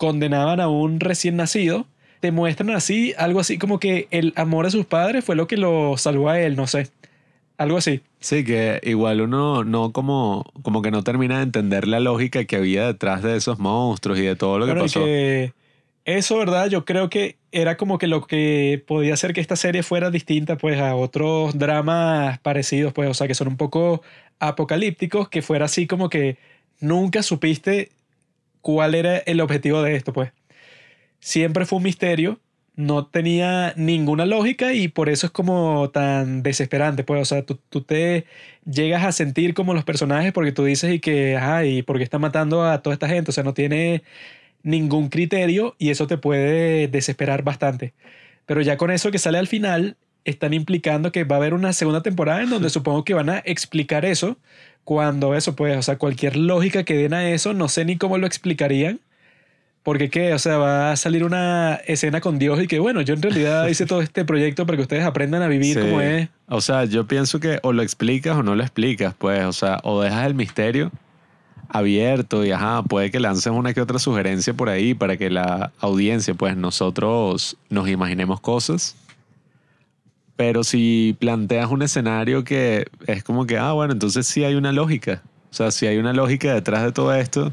[0.00, 1.86] condenaban a un recién nacido,
[2.20, 5.58] te muestran así, algo así como que el amor de sus padres fue lo que
[5.58, 6.88] lo salvó a él, no sé.
[7.58, 8.00] Algo así.
[8.18, 12.56] Sí, que igual uno no como, como que no termina de entender la lógica que
[12.56, 15.04] había detrás de esos monstruos y de todo lo que y pasó.
[15.04, 15.52] que
[16.06, 16.70] eso, ¿verdad?
[16.70, 20.56] Yo creo que era como que lo que podía hacer que esta serie fuera distinta
[20.56, 24.00] pues a otros dramas parecidos, pues, o sea, que son un poco
[24.38, 26.38] apocalípticos, que fuera así como que
[26.80, 27.90] nunca supiste
[28.60, 30.32] cuál era el objetivo de esto, pues.
[31.20, 32.40] Siempre fue un misterio,
[32.76, 37.58] no tenía ninguna lógica y por eso es como tan desesperante, pues, o sea, tú,
[37.68, 38.26] tú te
[38.64, 42.18] llegas a sentir como los personajes porque tú dices y que, ajá, y porque está
[42.18, 44.02] matando a toda esta gente, o sea, no tiene
[44.62, 47.94] ningún criterio y eso te puede desesperar bastante.
[48.46, 51.72] Pero ya con eso que sale al final, están implicando que va a haber una
[51.72, 54.36] segunda temporada en donde supongo que van a explicar eso.
[54.84, 58.18] Cuando eso, pues, o sea, cualquier lógica que den a eso, no sé ni cómo
[58.18, 59.00] lo explicarían.
[59.82, 63.14] Porque qué, o sea, va a salir una escena con Dios y que bueno, yo
[63.14, 65.80] en realidad hice todo este proyecto para que ustedes aprendan a vivir Sí.
[65.80, 66.28] como es.
[66.48, 69.80] O sea, yo pienso que o lo explicas o no lo explicas, pues, o sea,
[69.82, 70.92] o dejas el misterio
[71.68, 75.72] abierto y ajá, puede que lances una que otra sugerencia por ahí para que la
[75.80, 78.96] audiencia, pues nosotros nos imaginemos cosas.
[80.40, 84.72] Pero si planteas un escenario que es como que, ah, bueno, entonces sí hay una
[84.72, 85.22] lógica.
[85.50, 87.52] O sea, si hay una lógica detrás de todo esto,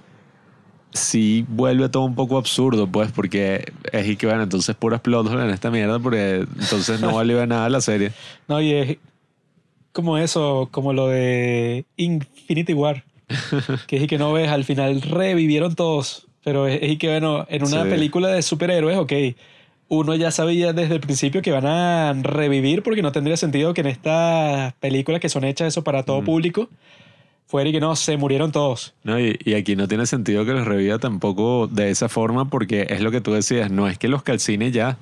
[0.94, 5.28] sí vuelve todo un poco absurdo, pues, porque es y que, bueno, entonces puro plot
[5.34, 8.14] en esta mierda, porque entonces no vale nada la serie.
[8.48, 8.98] No, y es
[9.92, 13.04] como eso, como lo de Infinity War.
[13.88, 16.26] que es y que no ves, al final revivieron todos.
[16.42, 17.90] Pero es, es y que bueno, en una Sí.
[17.90, 19.12] película de superhéroes, ok,
[19.90, 23.82] uno ya sabía desde el principio que van a revivir porque no tendría sentido que
[23.82, 26.26] en estas películas que son hechas eso para todo Mm.
[26.26, 26.70] público,
[27.46, 28.94] fuera y que no, se murieron todos.
[29.04, 32.88] No, y, y aquí no tiene sentido que los reviva tampoco de esa forma porque
[32.90, 34.98] es lo que tú decías, no es que los calcine ya,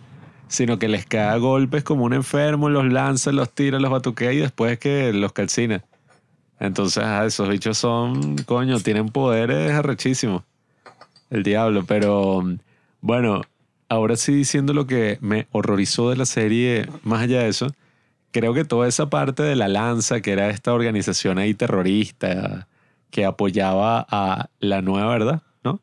[0.48, 4.32] sino que les cae a golpes como un enfermo, los lanza, los tira, los batuquea
[4.34, 5.84] y después es que los calcina.
[6.60, 10.43] Entonces, ah, esos bichos son, coño, tienen poderes arrechísimos.
[11.32, 12.43] El diablo, pero
[13.02, 13.41] bueno,
[13.89, 17.67] ahora sí diciendo lo que me horrorizó de la serie, más allá de eso,
[18.32, 22.67] creo que toda esa parte de la lanza, que era esta organización ahí terrorista
[23.12, 25.80] que apoyaba a la nueva verdad, ¿no?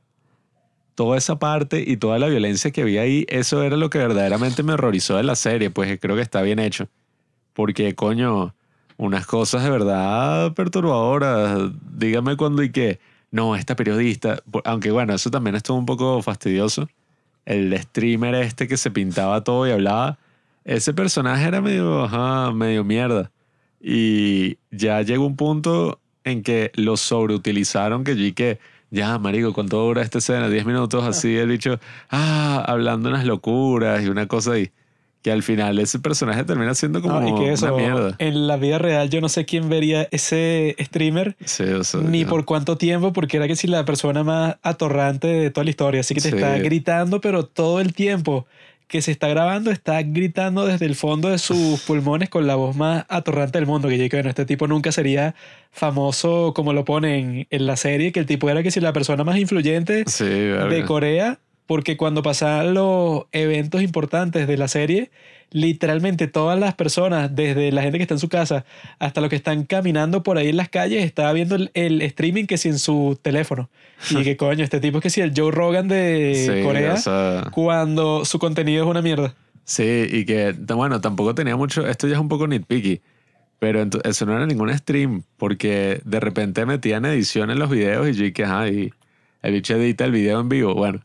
[0.94, 4.62] Toda esa parte y toda la violencia que había ahí, eso era lo que verdaderamente
[4.62, 6.88] me horrorizó de la serie, pues creo que está bien hecho.
[7.54, 8.54] Porque, coño,
[8.96, 11.70] unas cosas de verdad perturbadoras.
[11.96, 16.88] Dígame cuando y que, no, esta periodista, aunque bueno, eso también estuvo un poco fastidioso.
[17.44, 20.18] El streamer este que se pintaba todo y hablaba,
[20.64, 23.30] ese personaje era medio, ajá, medio mierda.
[23.80, 29.78] Y ya llegó un punto en que lo sobreutilizaron que yo que, ya, marico, ¿cuánto
[29.78, 30.48] dura esta escena?
[30.48, 34.70] 10 minutos así, el bicho, ah, hablando unas locuras y una cosa ahí.
[35.22, 38.14] Que al final ese personaje termina siendo como No, y que eso, una mierda.
[38.18, 42.24] en la vida real yo no sé quién vería ese streamer Sí, o sea, ni
[42.24, 46.00] por cuánto tiempo, porque era que si la persona más atorrante de toda la historia,
[46.00, 46.34] así que te Sí.
[46.36, 48.46] está gritando, pero todo el tiempo
[48.88, 52.76] que se está grabando está gritando desde el fondo de sus pulmones con la voz
[52.76, 55.34] más atorrante del mundo, que yo digo, bueno, este tipo nunca sería
[55.70, 59.24] famoso como lo ponen en la serie, que el tipo era que si la persona
[59.24, 60.84] más influyente Sí, de.
[60.86, 65.10] Corea, porque cuando pasaban los eventos importantes de la serie,
[65.52, 68.64] literalmente todas las personas, desde la gente que está en su casa
[68.98, 72.46] hasta los que están caminando por ahí en las calles, estaba viendo el, el streaming
[72.46, 73.70] que si en su teléfono.
[74.10, 76.96] Y que coño, este tipo es que si el Joe Rogan de Sí, Corea, o
[76.96, 79.34] sea, cuando su contenido es una mierda.
[79.64, 83.00] Sí, y que, bueno, tampoco tenía mucho, esto ya es un poco nitpicky,
[83.60, 88.14] pero eso no era ningún stream, porque de repente metían edición en los videos y
[88.14, 88.92] yo dije, ajá, y
[89.42, 91.00] el bicho edita el video en vivo, bueno,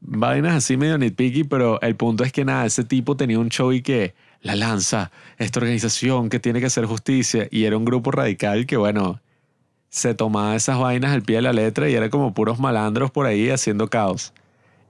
[0.00, 3.72] vainas así medio nitpicky, pero el punto es que nada, ese tipo tenía un show
[3.72, 8.10] y que la lanza, esta organización que tiene que hacer justicia, y era un grupo
[8.10, 9.20] radical que, bueno,
[9.90, 13.26] se tomaba esas vainas al pie de la letra y era como puros malandros por
[13.26, 14.32] ahí haciendo caos.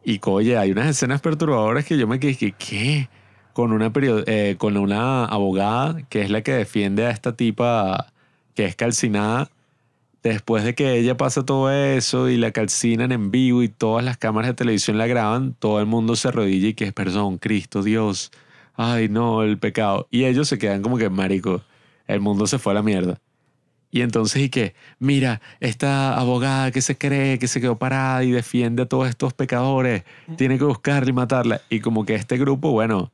[0.04, 3.08] Y coye, hay unas escenas perturbadoras que yo me quedé, que, ¿qué?
[3.52, 8.12] Con una, eh, con una abogada que es la que defiende a esta tipa
[8.54, 9.50] que es calcinada.
[10.22, 14.18] Después de que ella pasa todo eso y la calcinan en vivo y todas las
[14.18, 17.82] cámaras de televisión la graban, todo el mundo se arrodilla y que es perdón, Cristo,
[17.82, 18.30] Dios.
[18.74, 20.08] Ay, no, el pecado.
[20.10, 21.62] Y ellos se quedan como que, marico,
[22.06, 23.18] el mundo se fue a la mierda.
[23.90, 28.30] Y entonces, y que, mira, esta abogada que se cree que se quedó parada y
[28.30, 30.04] defiende a todos estos pecadores,
[30.36, 31.60] tiene que buscarla y matarla.
[31.70, 33.10] Y como que este grupo, bueno,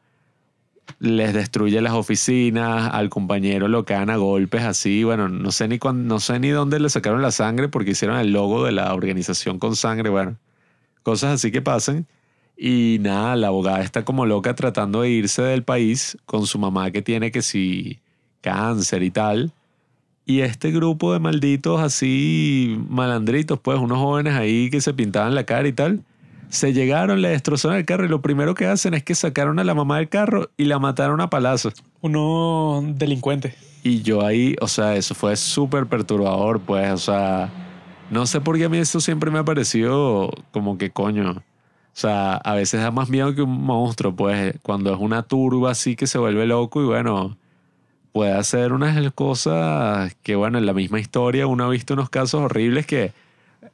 [0.98, 5.78] les destruye las oficinas, al compañero lo caen a golpes así, bueno, no sé ni
[5.78, 9.58] no sé ni dónde le sacaron la sangre porque hicieron el logo de la organización
[9.58, 10.36] con sangre, bueno,
[11.02, 12.06] cosas así que pasan.
[12.56, 16.90] Y nada, la abogada está como loca tratando de irse del país con su mamá
[16.90, 18.00] que tiene que si
[18.40, 19.52] cáncer y tal.
[20.24, 25.44] Y este grupo de malditos así malandritos, pues unos jóvenes ahí que se pintaban la
[25.44, 26.02] cara y tal,
[26.48, 29.64] se llegaron, le destrozaron el carro y lo primero que hacen es que sacaron a
[29.64, 31.74] la mamá del carro y la mataron a palazos.
[32.00, 33.54] Uno delincuente.
[33.82, 37.50] Y yo ahí, o sea, eso fue súper perturbador, pues, o sea,
[38.10, 41.30] no sé por qué a mí eso siempre me ha parecido como que coño.
[41.30, 45.70] O sea, a veces da más miedo que un monstruo, pues, cuando es una turba
[45.70, 47.36] así que se vuelve loco y bueno,
[48.12, 52.40] puede hacer unas cosas que, bueno, en la misma historia uno ha visto unos casos
[52.42, 53.12] horribles que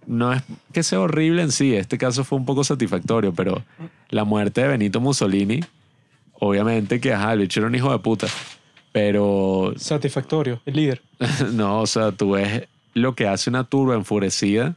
[0.06, 0.42] no es
[0.72, 3.62] que sea horrible en sí, este caso fue un poco satisfactorio, pero
[4.08, 5.60] la muerte de Benito Mussolini,
[6.34, 8.26] obviamente que, ajá, el bicho era un hijo de puta,
[8.92, 11.02] pero Satisfactorio, el líder.
[11.52, 14.76] no, o sea, tú ves lo que hace una turba enfurecida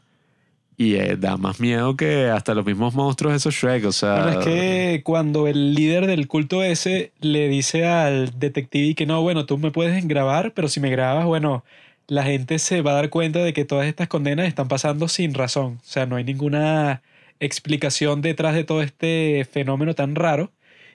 [0.78, 4.24] y eh, da más miedo que hasta los mismos monstruos de esos Shrek, o sea...
[4.24, 9.22] Bueno, es que cuando el líder del culto ese le dice al detective que no,
[9.22, 11.64] bueno, tú me puedes grabar, pero si me grabas, bueno,
[12.08, 15.34] la gente se va a dar cuenta de que todas estas condenas están pasando sin
[15.34, 15.80] razón.
[15.82, 17.02] O sea, no hay ninguna
[17.40, 20.52] explicación detrás de todo este fenómeno tan raro.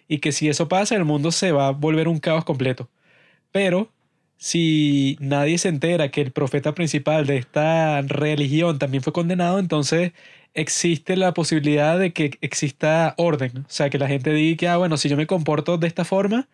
[0.09, 2.89] Y que si eso pasa, el mundo se va a volver un caos completo.
[3.53, 3.91] Pero
[4.39, 10.13] si nadie se entera que el profeta principal de esta religión también fue condenado, entonces
[10.55, 13.59] existe la posibilidad de que exista orden.
[13.59, 16.05] O sea, que la gente diga que, ah, bueno, si yo me comporto de esta
[16.05, 16.49] forma,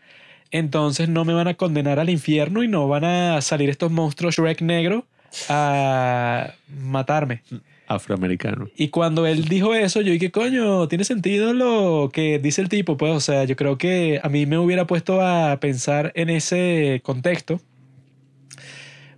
[0.50, 4.36] entonces no me van a condenar al infierno y no van a salir estos monstruos
[4.36, 5.06] Shrek negro
[5.48, 7.42] a matarme.
[7.88, 8.68] Afroamericano.
[8.76, 12.96] Y cuando él dijo eso, yo dije, coño, tiene sentido lo que dice el tipo,
[12.96, 17.00] pues, o sea, yo creo que a mí me hubiera puesto a pensar en ese
[17.04, 17.60] contexto.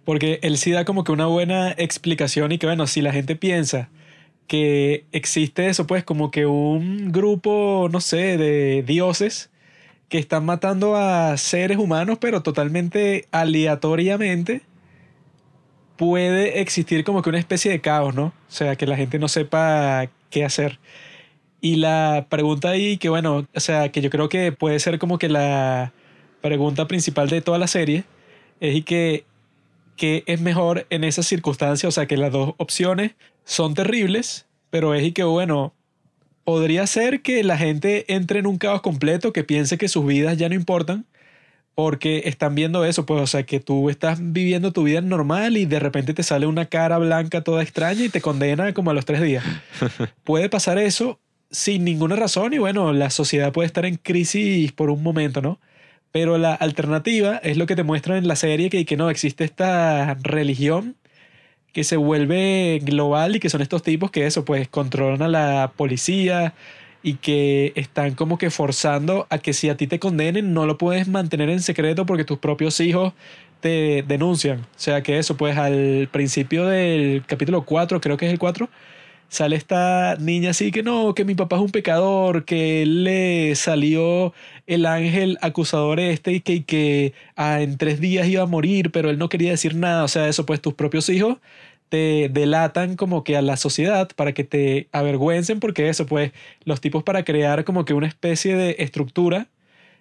[0.04, 3.36] Porque él sí da como que una buena explicación y que, bueno, si la gente
[3.36, 3.88] piensa
[4.46, 9.50] que existe eso, pues como que un grupo, no sé, de dioses
[10.08, 14.62] que están matando a seres humanos, pero totalmente aleatoriamente,
[15.96, 18.26] puede existir como que una especie de caos, ¿no?
[18.26, 20.78] O sea, que la gente no sepa qué hacer.
[21.60, 25.18] Y la pregunta ahí, que bueno, o sea, que yo creo que puede ser como
[25.18, 25.92] que la
[26.40, 28.04] pregunta principal de toda la serie,
[28.60, 29.24] es y que,
[29.96, 33.12] que es mejor en esas circunstancias, o sea, que las dos opciones
[33.44, 35.74] son terribles, pero es y que bueno,
[36.48, 40.38] podría ser que la gente entre en un caos completo, que piense que sus vidas
[40.38, 41.04] ya no importan,
[41.74, 45.66] porque están viendo eso, pues, o sea, que tú estás viviendo tu vida normal y
[45.66, 49.04] de repente te sale una cara blanca toda extraña y te condena como a los
[49.04, 49.44] tres días.
[50.24, 51.20] Puede pasar eso
[51.50, 55.60] sin ninguna razón y bueno, la sociedad puede estar en crisis por un momento, ¿no?
[56.12, 59.44] Pero la alternativa es lo que te muestran en la serie, que, que no existe
[59.44, 60.96] esta religión
[61.72, 65.72] que se vuelve global y que son estos tipos que eso, pues controlan a la
[65.76, 66.54] policía
[67.02, 70.78] y que están como que forzando a que si a ti te condenen no lo
[70.78, 73.12] puedes mantener en secreto porque tus propios hijos
[73.60, 74.60] te denuncian.
[74.60, 78.68] O sea que eso, pues al principio del capítulo 4, creo que es el 4,
[79.28, 84.32] sale esta niña así que no, que mi papá es un pecador, que le salió
[84.68, 89.18] el ángel acusador este que, que ah, en tres días iba a morir, pero él
[89.18, 90.04] no quería decir nada.
[90.04, 91.38] O sea, eso pues tus propios hijos
[91.88, 96.32] te delatan como que a la sociedad para que te avergüencen porque eso pues
[96.64, 99.48] los tipos para crear como que una especie de estructura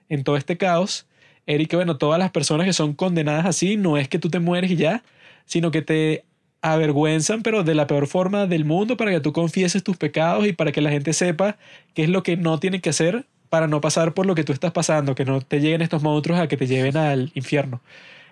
[0.09, 1.07] en todo este caos
[1.45, 4.71] Eric bueno todas las personas que son condenadas así no es que tú te mueres
[4.71, 5.03] y ya
[5.45, 6.25] sino que te
[6.61, 10.51] avergüenzan pero de la peor forma del mundo para que tú confieses tus pecados y
[10.51, 11.57] para que la gente sepa
[11.93, 14.53] qué es lo que no tiene que hacer para no pasar por lo que tú
[14.53, 17.81] estás pasando que no te lleguen estos monstruos a que te lleven al infierno.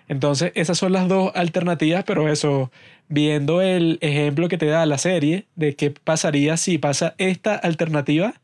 [0.08, 2.70] Entonces, esas son las dos alternativas, pero eso,
[3.08, 8.34] viendo el ejemplo que te da la serie de qué pasaría si pasa esta alternativa,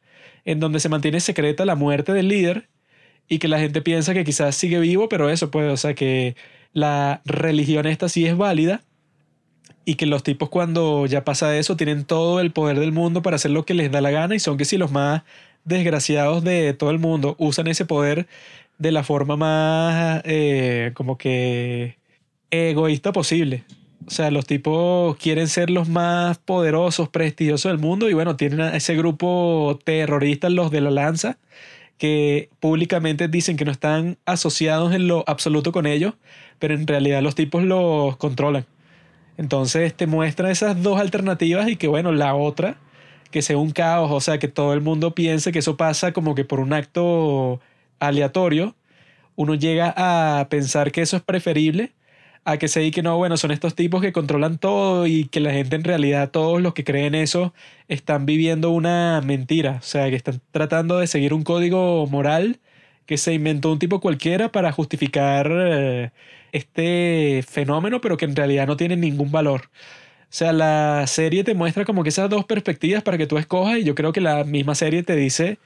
[0.44, 2.68] en donde se mantiene secreta la muerte del líder
[3.28, 6.36] y que la gente piensa que quizás sigue vivo, pero eso puede, o sea, que
[6.72, 8.82] la religión esta sí es válida
[9.84, 13.36] y que los tipos cuando ya pasa eso tienen todo el poder del mundo para
[13.36, 15.22] hacer lo que les da la gana y son que si los más
[15.64, 18.26] desgraciados de todo el mundo usan ese poder
[18.78, 21.96] de la forma más eh, como que
[22.50, 23.64] egoísta posible.
[24.06, 28.60] O sea, los tipos quieren ser los más poderosos, prestigiosos del mundo y bueno, tienen
[28.60, 31.38] a ese grupo terrorista, los de la lanza,
[31.98, 36.14] que públicamente dicen que no están asociados en lo absoluto con ellos,
[36.58, 38.66] pero en realidad los tipos los controlan.
[39.36, 42.76] Entonces te muestra esas dos alternativas y que bueno, la otra,
[43.32, 46.34] que sea un caos, o sea, que todo el mundo piense que eso pasa como
[46.36, 47.60] que por un acto
[48.00, 48.76] aleatorio,
[49.36, 51.92] uno llega a pensar que eso es preferible
[52.44, 55.40] a que se diga que no, bueno, son estos tipos que controlan todo y que
[55.40, 57.54] la gente en realidad, todos los que creen eso,
[57.88, 59.78] están viviendo una mentira.
[59.80, 62.60] O sea, que están tratando de seguir un código moral
[63.06, 66.10] que se inventó un tipo cualquiera para justificar eh,
[66.52, 69.70] este fenómeno, pero que en realidad no tiene ningún valor.
[70.32, 73.84] Sea, la serie te muestra como que esas dos perspectivas para que tú escojas y
[73.84, 75.58] yo creo que la misma serie te dice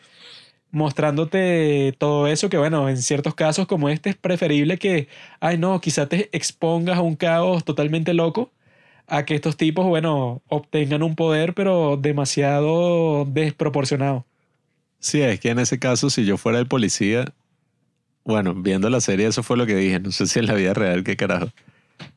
[0.73, 5.07] mostrándote todo eso que bueno, en ciertos casos como este es preferible que,
[5.39, 8.51] ay no, quizá te expongas a un caos totalmente loco
[9.07, 14.27] a que estos tipos, bueno, obtengan un poder pero demasiado desproporcionado.
[14.99, 17.33] Sí, es que en ese caso si yo fuera el policía,
[18.25, 20.75] bueno, viendo la serie eso fue lo que dije, no sé si en la vida
[20.75, 21.53] real qué carajo,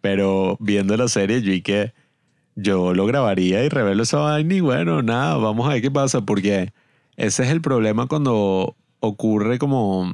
[0.02, 1.94] pero viendo la serie yo y que
[2.56, 6.22] yo lo grabaría y revelo esa vaina y bueno, nada, vamos a ver qué pasa,
[6.22, 6.74] porque
[7.16, 10.12] ese es el problema cuando ocurre como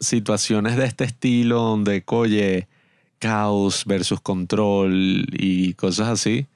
[0.00, 2.68] situaciones de este estilo donde, coye,
[3.18, 6.46] caos versus control y cosas así.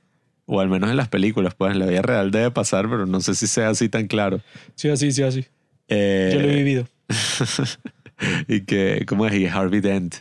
[0.46, 3.20] O al menos en las películas, pues en la vida real debe pasar, pero no
[3.20, 4.40] sé si sea así tan claro.
[4.76, 5.44] Sí, así, sí, así.
[5.88, 6.88] Eh, Yo lo he vivido.
[8.48, 9.34] y que, ¿cómo es?
[9.34, 10.16] Y Harvey Dent.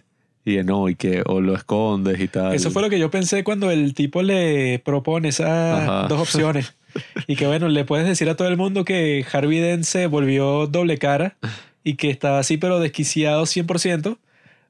[0.46, 2.54] Y no, y que o lo escondes y tal.
[2.54, 6.08] Eso fue lo que yo pensé cuando el tipo le propone esas Ajá.
[6.08, 6.76] dos opciones.
[7.28, 10.68] Y que bueno, le puedes decir a todo el mundo que Harvey Dent se volvió
[10.68, 11.36] doble cara
[11.84, 14.18] y que estaba así pero desquiciado 100%.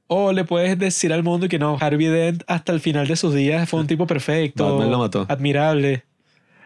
[0.08, 3.34] O le puedes decir al mundo que no, Harvey Dent hasta el final de sus
[3.34, 5.26] días fue un tipo perfecto, lo mató.
[5.30, 6.04] admirable.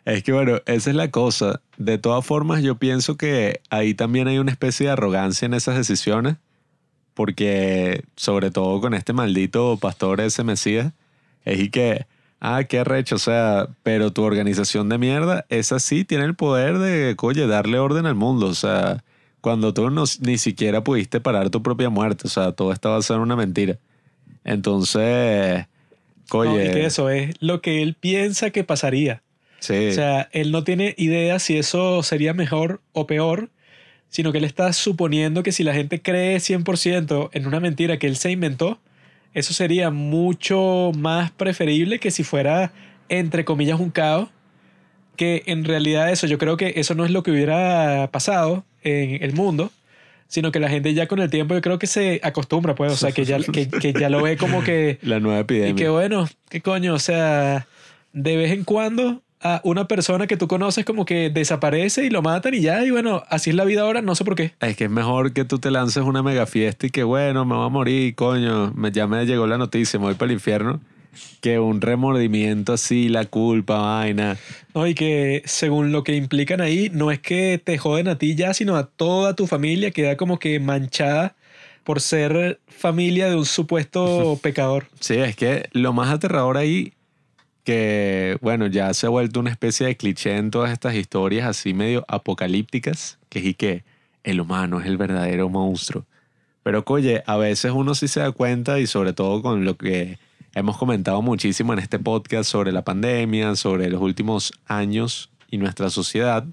[0.06, 1.62] Es que bueno, esa es la cosa.
[1.78, 5.76] De todas formas, yo pienso que ahí también hay una especie de arrogancia en esas
[5.78, 6.36] decisiones.
[7.20, 10.94] Porque, sobre todo con este maldito pastor ese Mesías,
[11.44, 12.06] es y que,
[12.40, 16.78] ah, qué arrecho, o sea, pero tu organización de mierda, esa sí tiene el poder
[16.78, 18.46] de, oye, darle orden al mundo.
[18.46, 19.04] O sea,
[19.42, 23.02] cuando tú no- ni siquiera pudiste parar tu propia muerte, o sea, todo estaba a
[23.02, 23.78] ser una mentira.
[24.46, 25.66] Entonces,
[26.34, 29.24] No, oye, y que eso es lo que él piensa que pasaría.
[29.60, 29.90] sí.
[29.90, 33.50] O sea, él no tiene idea si eso sería mejor o peor,
[34.10, 38.08] sino que él está suponiendo que si la gente cree 100% en una mentira que
[38.08, 38.80] él se inventó,
[39.34, 42.72] eso sería mucho más preferible que si fuera,
[43.08, 44.30] entre comillas, un caos.
[45.16, 49.22] Que en realidad eso, yo creo que eso no es lo que hubiera pasado en
[49.22, 49.70] el mundo,
[50.28, 52.96] sino que la gente ya con el tiempo yo creo que se acostumbra, pues, o
[52.96, 54.98] sea, que ya, que, que ya lo ve como que...
[55.04, 55.72] la nueva epidemia.
[55.72, 57.68] Y que bueno, qué coño, o sea,
[58.14, 62.22] de vez en cuando a una persona que tú conoces como que desaparece y lo
[62.22, 64.54] matan y ya, y bueno, así es la vida ahora, no sé por qué.
[64.60, 67.56] Es que es mejor que tú te lances una mega fiesta y que bueno, me
[67.56, 70.82] va a morir, coño, me, ya me llegó la noticia, me voy para el infierno,
[71.42, 74.38] que un remordimiento así, la culpa, vaina.
[74.74, 74.88] ¿no?
[74.88, 78.54] Y que según lo que implican ahí, no es que te joden a ti ya,
[78.54, 81.36] sino a toda tu familia, queda como que manchada
[81.86, 84.88] por ser familia de un supuesto pecador.
[85.00, 86.94] Sí, es que lo más aterrador ahí,
[87.64, 91.74] que bueno, ya se ha vuelto una especie de cliché en todas estas historias así
[91.74, 93.84] medio apocalípticas, que es y que
[94.24, 96.06] el humano es el verdadero monstruo.
[96.64, 100.20] Pero oye, a veces uno sí se da cuenta y sobre todo con lo que
[100.54, 105.90] hemos comentado muchísimo en este podcast sobre la pandemia, sobre los últimos años y nuestra
[105.90, 106.46] sociedad,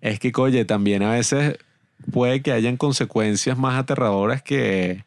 [0.00, 1.58] es que, oye, también a veces
[2.12, 5.04] puede que hayan consecuencias más aterradoras que,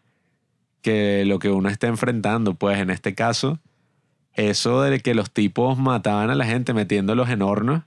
[0.82, 2.56] que lo que uno está enfrentando.
[2.56, 3.60] Pues en este caso,
[4.40, 7.84] eso de que los tipos mataban a la gente metiéndolos en hornos,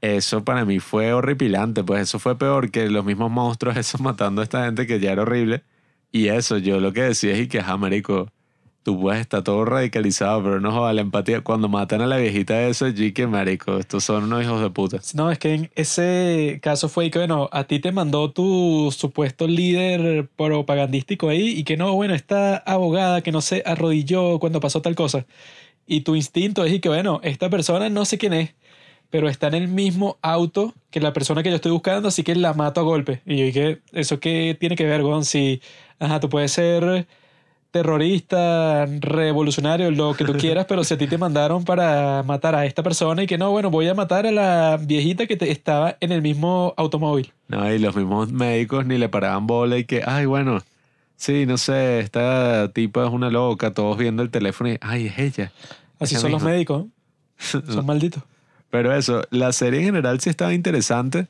[0.00, 1.82] eso para mí fue horripilante.
[1.82, 5.12] Pues eso fue peor que los mismos monstruos esos matando a esta gente que ya
[5.12, 5.62] era horrible.
[6.12, 8.28] Y eso, yo lo que decía es y que, ajá, marico,
[8.84, 11.40] tú puedes estar todo radicalizado, pero no joda la empatía.
[11.40, 15.00] Cuando matan a la viejita esa, allí que, marico, estos son unos hijos de puta.
[15.14, 19.48] No, es que en ese caso fue que, bueno, a ti te mandó tu supuesto
[19.48, 24.82] líder propagandístico ahí y que no, bueno, esta abogada que no se arrodilló cuando pasó
[24.82, 25.26] tal cosa.
[25.86, 28.54] Y tu instinto es y que, bueno, esta persona no sé quién es,
[29.10, 32.34] pero está en el mismo auto que la persona que yo estoy buscando, así que
[32.34, 33.20] la mato a golpe.
[33.26, 35.24] Y yo dije, ¿eso qué tiene que ver, Gon?
[35.24, 35.60] Si,
[35.98, 37.06] ajá, tú puedes ser
[37.70, 42.64] terrorista, revolucionario, lo que tú quieras, pero si a ti te mandaron para matar a
[42.66, 45.96] esta persona y que no, bueno, voy a matar a la viejita que te- estaba
[46.00, 47.32] en el mismo automóvil.
[47.48, 50.62] No, y los mismos médicos ni le paraban bola y que, ay, bueno,
[51.24, 55.18] sí, no sé, esta tipa es una loca, todos viendo el teléfono y, ay, es
[55.18, 55.52] ella.
[55.98, 57.62] Así Ella son los médicos, ¿no?
[57.72, 58.22] son malditos.
[58.68, 61.28] Pero eso, la serie en general sí estaba interesante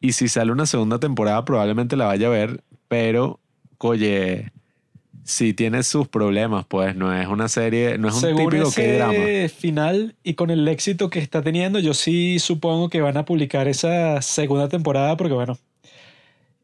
[0.00, 3.38] y si sale una segunda temporada probablemente la vaya a ver, pero,
[3.78, 4.50] oye,
[5.22, 8.82] sí tiene sus problemas, pues no es una serie, no es un Según típico ese
[8.82, 9.48] que drama.
[9.56, 13.68] final y con el éxito que está teniendo, yo sí supongo que van a publicar
[13.68, 15.56] esa segunda temporada porque, bueno,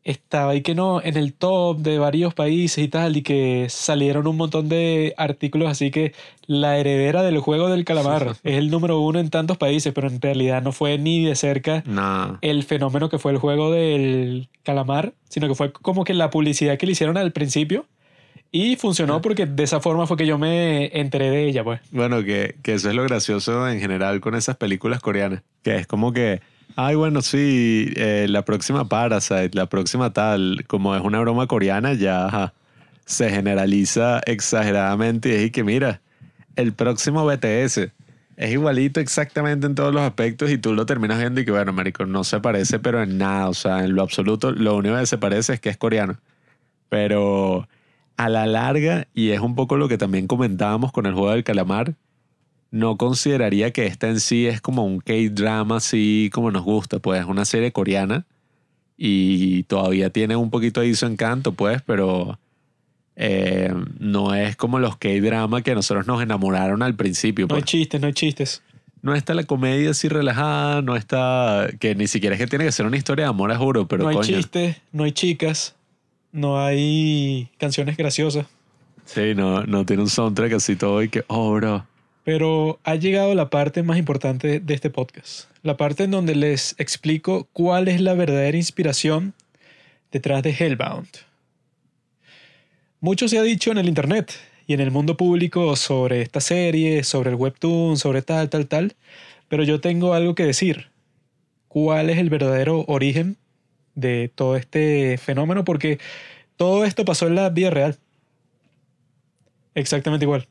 [0.07, 4.29] estaba ahí que no, en el top de varios países y tal, y que salieron
[4.29, 6.15] un montón de artículos así que
[6.47, 10.21] la heredera del juego del calamar es el número uno en tantos países, pero en
[10.21, 11.83] realidad no fue ni de cerca
[12.41, 16.79] el fenómeno que fue el juego del calamar, sino que fue como que la publicidad
[16.79, 17.87] que le hicieron al principio.
[18.53, 21.81] Y funcionó porque de esa forma fue que yo me enteré de ella, pues.
[21.91, 25.43] Bueno, que, que eso es lo gracioso en general con esas películas coreanas.
[25.63, 26.41] Que es como que,
[26.77, 31.95] ay, bueno, sí, eh, la próxima Parasite, la próxima tal, como es una broma coreana,
[31.95, 32.53] ya
[33.07, 35.31] se generaliza exageradamente.
[35.31, 36.01] Y es que, mira,
[36.55, 37.93] el próximo BTS
[38.37, 41.72] es igualito exactamente en todos los aspectos y tú lo terminas viendo y que, bueno,
[41.72, 45.07] marico, no se parece, pero en nada, o sea, en lo absoluto, lo único que
[45.07, 46.18] se parece es que es coreano.
[46.91, 47.68] Pero
[48.16, 51.45] a la larga, y es un poco lo que también comentábamos con el juego del
[51.45, 51.95] calamar,
[52.71, 57.21] no consideraría que esta en sí es como un K-drama así como nos gusta, pues
[57.21, 58.27] es una serie coreana
[58.97, 62.39] y todavía tiene un poquito ahí su encanto, pues, pero
[63.14, 67.47] eh, no es como los K-drama que nosotros nos enamoraron al principio.
[67.49, 67.71] No hay Pues.
[67.71, 68.62] chistes, no hay chistes.
[69.03, 71.69] No está la comedia así relajada, no está.
[71.79, 74.03] que ni siquiera es que tiene que ser una historia de amor, a juro, pero
[74.05, 74.27] no hay coño.
[74.37, 75.77] chistes, no hay chicas,
[76.33, 78.47] no hay canciones graciosas.
[79.05, 81.87] Sí, no, no tiene un soundtrack así todo y que, oh, bro.
[82.27, 85.49] Pero ha llegado la parte más importante de este podcast.
[85.62, 89.33] La parte en donde les explico cuál es la verdadera inspiración
[90.11, 91.07] detrás de Hellbound.
[92.99, 94.33] Mucho se ha dicho en el internet
[94.66, 98.97] y en el mundo público sobre esta serie, sobre el webtoon, sobre tal, tal, tal.
[99.47, 100.89] Pero yo tengo algo que decir.
[101.68, 103.37] ¿Cuál es el verdadero origen
[103.95, 105.64] de todo este fenómeno?
[105.64, 106.01] Porque
[106.57, 107.97] todo esto pasó en la vida real.
[109.77, 110.49] Exactamente igual.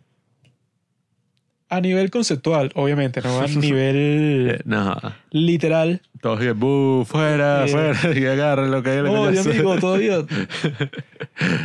[1.68, 4.96] A nivel conceptual, obviamente, no a nivel No,
[5.32, 6.02] literal.
[6.22, 9.64] todos que, "Bu, fuera, Eh, fuera, y agarren lo que hay Oh, Dios cabeza".
[9.64, 10.18] mío, todavía.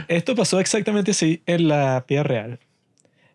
[0.08, 2.58] Esto pasó exactamente así en la vida real.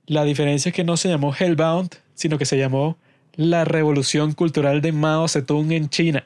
[0.07, 2.97] La diferencia es que no se llamó Hellbound, sino que se llamó
[3.35, 6.23] la Revolución Cultural de Mao Zedong en China.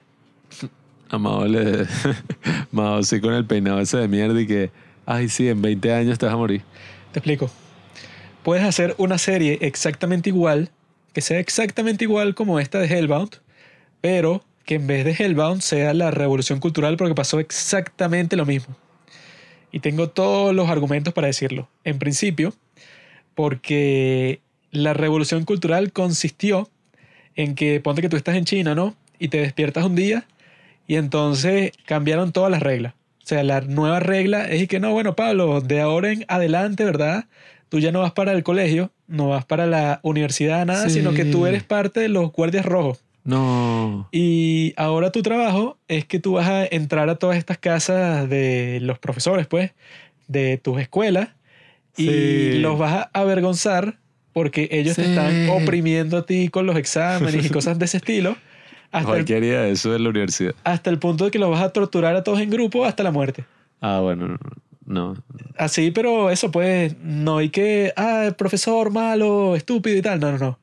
[1.10, 1.86] Amado le.
[2.72, 4.70] Amado, sí, con el peinado ese de mierda y que,
[5.06, 6.62] ay, sí, en 20 años te vas a morir.
[7.12, 7.50] Te explico.
[8.44, 10.70] Puedes hacer una serie exactamente igual,
[11.14, 13.38] que sea exactamente igual como esta de Hellbound,
[14.02, 18.76] pero que en vez de Hellbound sea la revolución cultural porque pasó exactamente lo mismo.
[19.72, 21.70] Y tengo todos los argumentos para decirlo.
[21.84, 22.54] En principio,
[23.36, 26.70] porque la revolución cultural consistió
[27.36, 28.96] en que ponte que tú estás en China, ¿no?
[29.20, 30.26] Y te despiertas un día
[30.88, 32.94] y entonces cambiaron todas las reglas.
[33.24, 37.26] O sea, la nueva regla es que no, bueno, Pablo, de ahora en adelante, ¿verdad?
[37.70, 40.96] Tú ya no vas para el colegio, no vas para la universidad, nada, Sí.
[41.00, 43.04] sino que tú eres parte de los guardias rojos.
[43.24, 44.08] No.
[44.12, 48.80] Y ahora tu trabajo es que tú vas a entrar a todas estas casas de
[48.82, 49.72] los profesores, pues,
[50.28, 51.30] de tus escuelas,
[51.98, 53.98] y los vas a avergonzar
[54.34, 58.38] porque ellos te están oprimiendo a ti con los exámenes y cosas de ese estilo,
[58.92, 60.56] hasta el, Cualquier día de eso de la universidad.
[60.64, 63.12] hasta el punto de que los vas a torturar a todos en grupo hasta la
[63.12, 63.44] muerte.
[63.82, 64.38] Ah, bueno, no.
[64.90, 65.16] No.
[65.58, 70.38] Así, pero eso pues, no hay que, ah, profesor malo, estúpido y tal, no, no,
[70.38, 70.60] no.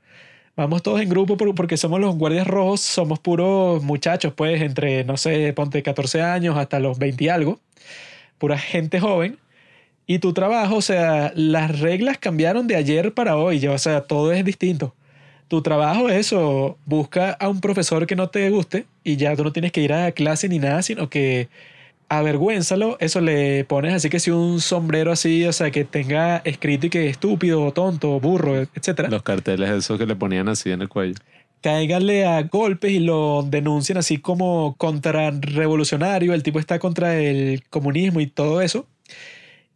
[0.57, 5.05] Vamos todos en grupo por- porque somos los guardias rojos, somos puros muchachos, pues, entre,
[5.05, 7.61] no sé, ponte 14 años hasta los 20 y algo,
[8.39, 9.39] pura gente joven.
[10.07, 14.03] Y tu trabajo, o sea, las reglas cambiaron de ayer para hoy, ya, o sea,
[14.03, 14.95] todo es distinto.
[15.49, 19.45] Tu trabajo es eso, busca a un profesor que no te guste y ya tú
[19.45, 21.49] no tienes que ir a clase ni nada, sino que
[22.09, 26.87] avergüénzalo, eso le pones así que si un sombrero así, o sea, que tenga escrito
[26.87, 29.09] y que estúpido, tonto, burro, etcétera.
[29.09, 31.15] Los carteles esos que le ponían así en el cuello.
[31.63, 38.21] Cáiganle a golpes y lo denuncian así como contrarrevolucionario, el tipo está contra el comunismo
[38.21, 38.87] y todo eso.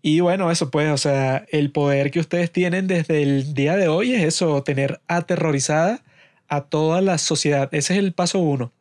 [0.03, 3.89] Y bueno, eso pues, o sea, el poder que ustedes tienen desde el día de
[3.89, 6.03] hoy es eso, tener aterrorizada
[6.49, 7.69] a toda la sociedad.
[7.73, 8.73] Ese es el paso uno.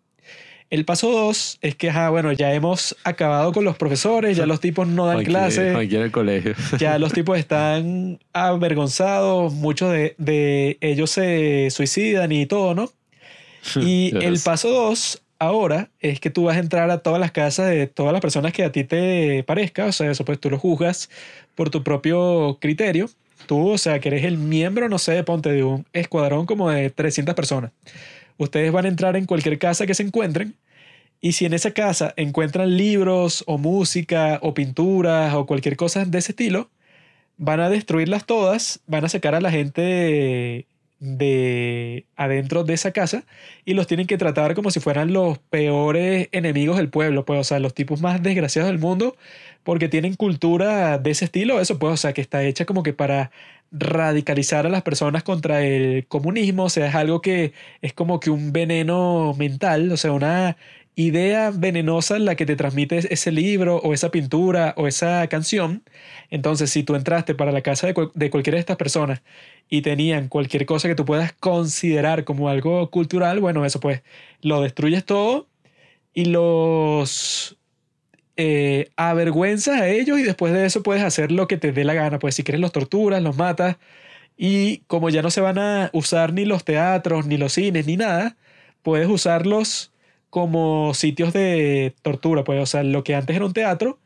[0.70, 4.60] El paso dos es que, ajá, bueno, ya hemos acabado con los profesores, ya los
[4.60, 6.54] tipos no dan Aquí- clases Aquí en el colegio.
[6.80, 12.92] ya los tipos están avergonzados, muchos de, de ellos se suicidan y todo, ¿no?
[13.82, 17.70] Y el paso dos ahora es que tú vas a entrar a todas las casas
[17.70, 20.60] de todas las personas que a ti te parezca, o sea, eso pues tú lo
[20.60, 21.10] juzgas
[21.56, 23.10] por tu propio criterio.
[23.48, 26.90] Tú, o sea, que eres el miembro, no sé, ponte de un escuadrón como de
[26.92, 27.72] 300 personas.
[28.40, 30.56] Ustedes van a entrar en cualquier casa que se encuentren
[31.22, 36.18] y si en esa casa encuentran libros o música o pinturas o cualquier cosa de
[36.18, 36.70] ese estilo,
[37.38, 40.66] van a destruirlas todas, van a sacar a la gente
[41.00, 43.24] de adentro de esa casa
[43.66, 47.44] y los tienen que tratar como si fueran los peores enemigos del pueblo, pues, o
[47.44, 49.16] sea, los tipos más desgraciados del mundo,
[49.70, 52.92] porque tienen cultura de ese estilo, eso pues, o sea, que está hecha como que
[52.92, 53.30] para
[53.72, 57.54] radicalizar a las personas contra el comunismo, o sea, es algo que
[57.84, 60.58] es como que un veneno mental, o sea, una
[60.96, 65.84] idea venenosa la que te transmite ese libro o esa pintura o esa canción.
[66.32, 69.22] Entonces, si tú entraste para la casa de, de cualquiera de estas personas
[69.70, 74.02] y tenían cualquier cosa que tú puedas considerar como algo cultural, bueno, eso pues
[74.42, 75.48] lo destruyes todo
[76.16, 77.59] y los
[78.42, 81.94] eh, avergüenzas a ellos y después de eso puedes hacer lo que te dé la
[81.94, 82.20] gana.
[82.20, 83.76] Pues si quieres los torturas, los matas
[84.38, 87.98] y como ya no se van a usar ni los teatros, ni los cines, ni
[87.98, 88.38] nada,
[88.82, 89.92] puedes usarlos
[90.30, 92.46] como sitios de tortura.
[92.46, 94.00] Pues, o sea, lo que antes era un teatro,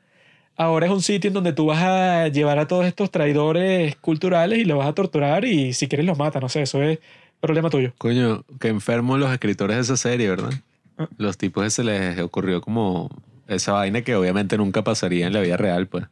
[0.55, 4.57] ahora es un sitio en donde tú vas a llevar a todos estos traidores culturales
[4.57, 6.97] y los vas a torturar y si quieres los matas, no sé, eso es
[7.39, 7.93] problema tuyo.
[7.99, 10.53] Coño, que enfermo los escritores de esa serie, ¿verdad?
[10.97, 11.07] Ah.
[11.17, 13.11] Los tipos que se les ocurrió como
[13.47, 16.05] esa vaina que obviamente nunca pasaría en la vida real, pues.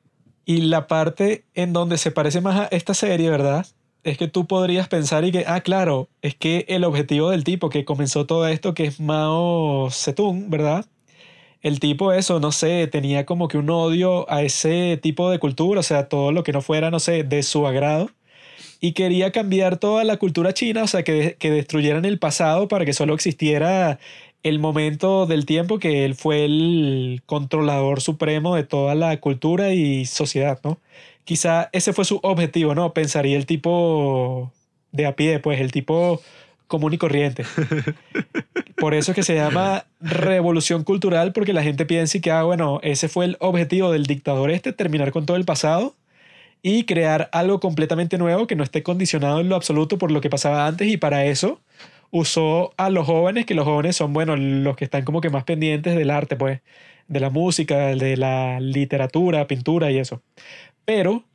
[0.45, 3.65] Y la parte en donde se parece más a esta serie, ¿verdad?
[4.03, 7.69] Es que tú podrías pensar y que, ah, claro, es que el objetivo del tipo
[7.69, 10.85] que comenzó todo esto, que es Mao Zedong, ¿verdad?
[11.61, 15.81] El tipo eso, no sé, tenía como que un odio a ese tipo de cultura,
[15.81, 18.09] o sea, todo lo que no fuera, no sé, de su agrado.
[18.79, 22.83] Y quería cambiar toda la cultura china, o sea, que, que destruyeran el pasado para
[22.83, 23.99] que solo existiera
[24.43, 30.05] el momento del tiempo que él fue el controlador supremo de toda la cultura y
[30.05, 30.79] sociedad, ¿no?
[31.23, 32.93] Quizá ese fue su objetivo, ¿no?
[32.93, 34.51] Pensaría el tipo
[34.91, 36.21] de a pie, pues el tipo
[36.67, 37.45] común y corriente.
[38.77, 42.79] Por eso es que se llama revolución cultural, porque la gente piensa que, ah, bueno,
[42.81, 45.93] ese fue el objetivo del dictador este, terminar con todo el pasado
[46.63, 50.31] y crear algo completamente nuevo que no esté condicionado en lo absoluto por lo que
[50.31, 51.59] pasaba antes y para eso
[52.11, 55.43] usó a los jóvenes, que los jóvenes son, bueno, los que están como que más
[55.45, 56.61] pendientes del arte, pues,
[57.07, 60.21] de la música, de la literatura, pintura y eso.
[60.85, 61.25] Pero,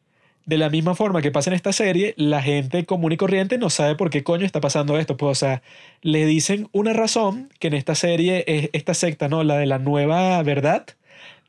[0.46, 3.68] de la misma forma que pasa en esta serie, la gente común y corriente no
[3.70, 5.16] sabe por qué coño está pasando esto.
[5.16, 5.62] Pues, o sea,
[6.02, 9.42] le dicen una razón que en esta serie es esta secta, ¿no?
[9.44, 10.86] La de la nueva verdad.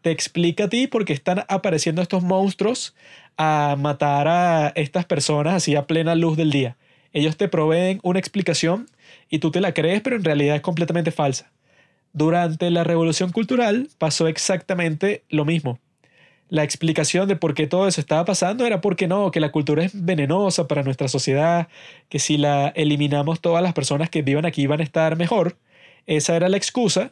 [0.01, 2.95] Te explica a ti por qué están apareciendo estos monstruos
[3.37, 6.77] a matar a estas personas así a plena luz del día.
[7.13, 8.87] Ellos te proveen una explicación
[9.29, 11.51] y tú te la crees, pero en realidad es completamente falsa.
[12.13, 15.79] Durante la Revolución Cultural pasó exactamente lo mismo.
[16.49, 19.83] La explicación de por qué todo eso estaba pasando era porque no, que la cultura
[19.83, 21.67] es venenosa para nuestra sociedad,
[22.07, 25.57] que si la eliminamos todas las personas que vivan aquí van a estar mejor.
[26.05, 27.11] Esa era la excusa,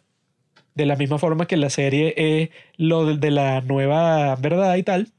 [0.74, 5.12] de la misma forma que la serie es lo de la nueva verdad y tal,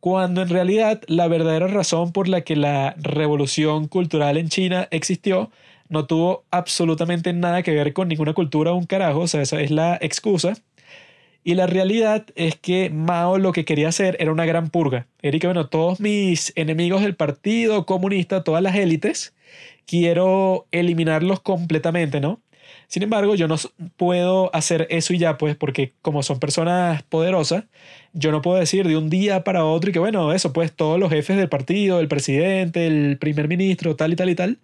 [0.00, 5.50] cuando en realidad la verdadera razón por la que la revolución cultural en China existió
[5.92, 9.70] no tuvo absolutamente nada que ver con ninguna cultura un carajo, o sea, esa es
[9.70, 10.54] la excusa.
[11.44, 15.08] Y la realidad es que Mao lo que quería hacer era una gran purga.
[15.22, 19.34] Era que, bueno, todos mis enemigos del Partido Comunista, todas las élites,
[19.86, 22.40] quiero eliminarlos completamente, ¿no?
[22.86, 23.56] Sin embargo, yo no
[23.96, 27.64] puedo hacer eso y ya, pues, porque como son personas poderosas,
[28.12, 30.98] yo no puedo decir de un día para otro y que, bueno, eso, pues, todos
[31.00, 34.58] los jefes del partido, el presidente, el primer ministro, tal y tal y tal,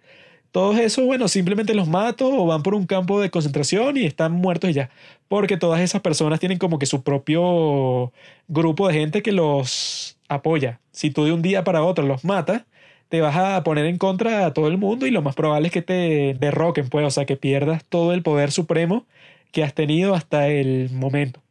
[0.51, 4.31] todos esos, bueno, simplemente los mato o van por un campo de concentración y están
[4.31, 4.89] muertos y ya.
[5.27, 8.11] Porque todas esas personas tienen como que su propio
[8.47, 10.79] grupo de gente que los apoya.
[10.91, 12.63] Si tú de un día para otro los matas,
[13.09, 15.73] te vas a poner en contra a todo el mundo y lo más probable es
[15.73, 19.05] que te derroquen, pues, o sea, que pierdas todo el poder supremo
[19.51, 21.41] que has tenido hasta el momento.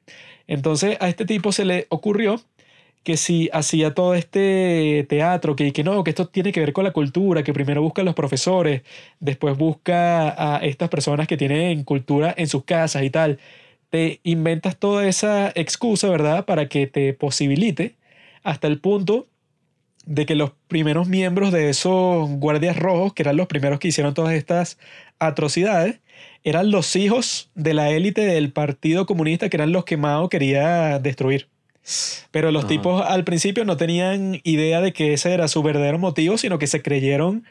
[0.46, 2.40] Entonces a este tipo se le ocurrió
[3.08, 6.84] que si hacía todo este teatro, que, que no, que esto tiene que ver con
[6.84, 8.82] la cultura, que primero busca a los profesores,
[9.18, 13.38] después busca a estas personas que tienen cultura en sus casas y tal,
[13.88, 16.44] te inventas toda esa excusa, ¿verdad?
[16.44, 17.96] Para que te posibilite
[18.42, 19.26] hasta el punto
[20.04, 24.12] de que los primeros miembros de esos guardias rojos, que eran los primeros que hicieron
[24.12, 24.78] todas estas
[25.18, 26.00] atrocidades,
[26.44, 30.98] eran los hijos de la élite del Partido Comunista, que eran los que Mao quería
[30.98, 31.48] destruir.
[32.30, 36.38] Pero los tipos al principio no tenían idea de que ese era su verdadero motivo,
[36.38, 37.44] sino que se creyeron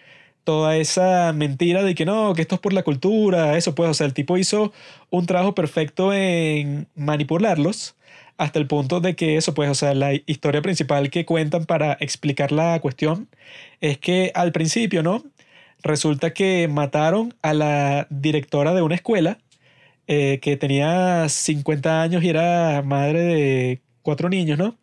[0.43, 3.93] toda esa mentira de que no, que esto es por la cultura, eso pues, o
[3.93, 4.71] sea, el tipo hizo
[5.09, 7.95] un trabajo perfecto en manipularlos
[8.37, 11.97] hasta el punto de que eso pues, o sea, la historia principal que cuentan para
[11.99, 13.27] explicar la cuestión
[13.81, 15.23] es que al principio, ¿no?
[15.83, 19.39] Resulta que mataron a la directora de una escuela
[20.07, 24.77] eh, que tenía 50 años y era madre de cuatro niños, ¿no?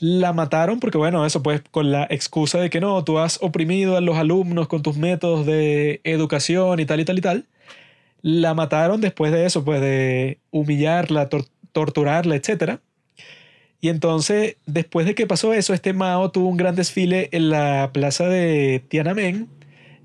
[0.00, 3.98] La mataron porque, bueno, eso pues con la excusa de que no, tú has oprimido
[3.98, 7.44] a los alumnos con tus métodos de educación y tal y tal y tal.
[8.22, 11.28] La mataron después de eso, pues de humillarla,
[11.72, 12.78] torturarla, etc.
[13.82, 17.90] Y entonces, después de que pasó eso, este Mao tuvo un gran desfile en la
[17.92, 19.48] plaza de Tiananmen,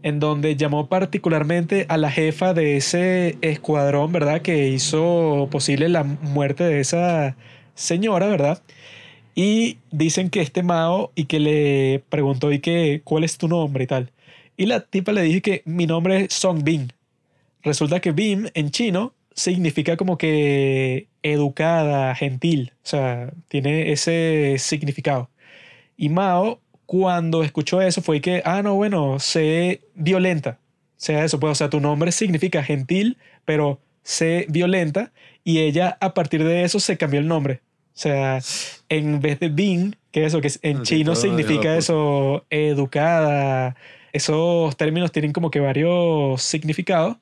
[0.04, 4.42] en donde llamó particularmente a la jefa de ese escuadrón, ¿verdad?
[4.42, 7.38] Que hizo posible la muerte de esa
[7.76, 8.62] señora, ¿verdad?
[9.36, 13.86] Y dicen que este Mao y que le preguntó y que cuál es tu nombre
[13.86, 14.12] y tal.
[14.58, 16.92] Y la tipa le dijo que mi nombre es Song Bing.
[17.64, 25.30] Resulta que Bim en chino significa como que educada, gentil, o sea, tiene ese significado.
[25.98, 30.60] Y Mao cuando escuchó eso fue que, ah, no, bueno, sé violenta.
[30.98, 35.14] Sea eso, pues, o sea, tu nombre significa gentil, pero sé violenta.
[35.44, 37.62] Y ella a partir de eso se cambió el nombre.
[37.94, 38.40] O sea,
[38.90, 43.76] en vez de Bing, que eso que en chino significa eso, educada,
[44.14, 47.18] esos términos tienen como que varios significados.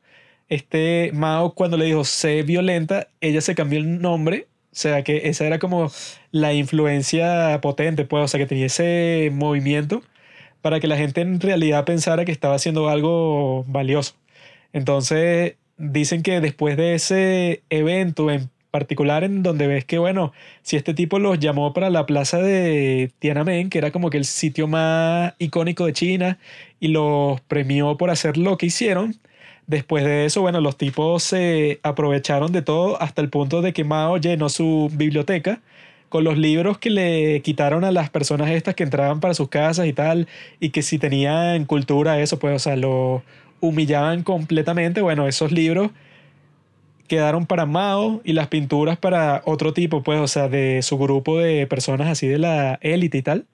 [0.48, 5.30] Este Mao cuando le dijo sé violenta, ella se cambió el nombre, o sea que
[5.30, 5.92] esa era como
[6.32, 10.02] la influencia potente, pues, o sea que tenía ese movimiento
[10.62, 14.16] para que la gente en realidad pensara que estaba haciendo algo valioso.
[14.74, 20.78] Entonces, dicen que después de ese evento en particular en donde ves que, bueno, si
[20.78, 24.68] este tipo los llamó para la plaza de Tiananmen, que era como que el sitio
[24.68, 26.38] más icónico de China,
[26.80, 29.16] y los premió por hacer lo que hicieron,
[29.68, 33.84] después de eso, bueno, los tipos se aprovecharon de todo hasta el punto de que
[33.84, 35.62] Mao llenó su biblioteca
[36.10, 39.88] con los libros que le quitaron a las personas estas que entraban para sus casas
[39.88, 40.28] y tal,
[40.60, 43.24] y que si tenían cultura, eso, pues, o sea, lo
[43.62, 45.01] humillaban completamente.
[45.01, 45.91] Bueno, esos libros
[47.07, 51.39] quedaron para Mao y las pinturas para otro tipo, pues, o sea, de su grupo
[51.39, 53.45] de personas así de la élite y tal.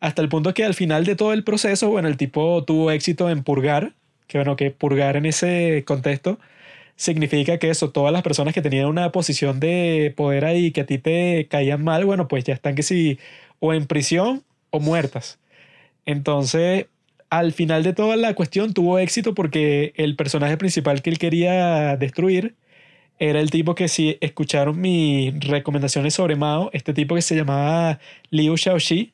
[0.00, 3.28] Hasta el punto que al final de todo el proceso, bueno, el tipo tuvo éxito
[3.28, 3.92] en purgar,
[4.26, 6.38] que bueno, que purgar en ese contexto
[6.96, 10.86] significa que eso, todas las personas que tenían una posición de poder ahí que a
[10.86, 13.18] ti te caían mal, bueno, pues ya están que sí,
[13.58, 15.38] o en prisión o muertas.
[16.06, 16.86] Entonces,
[17.30, 21.96] al final de toda la cuestión tuvo éxito porque el personaje principal que él quería
[21.96, 22.56] destruir
[23.18, 28.00] era el tipo que si escucharon mis recomendaciones sobre Mao, este tipo que se llamaba
[28.30, 29.12] Liu Xiaoxi,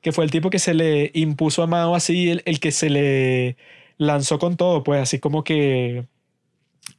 [0.00, 2.90] que fue el tipo que se le impuso a Mao así, el, el que se
[2.90, 3.56] le
[3.98, 6.06] lanzó con todo, pues así como que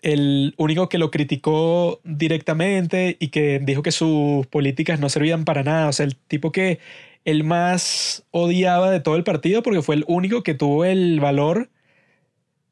[0.01, 5.63] el único que lo criticó directamente y que dijo que sus políticas no servían para
[5.63, 5.89] nada.
[5.89, 6.79] O sea, el tipo que
[7.25, 11.69] él más odiaba de todo el partido porque fue el único que tuvo el valor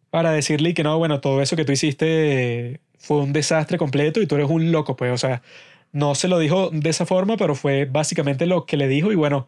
[0.09, 4.27] para decirle que no, bueno, todo eso que tú hiciste fue un desastre completo y
[4.27, 5.41] tú eres un loco, pues, o sea,
[5.91, 9.15] no se lo dijo de esa forma, pero fue básicamente lo que le dijo y
[9.15, 9.47] bueno,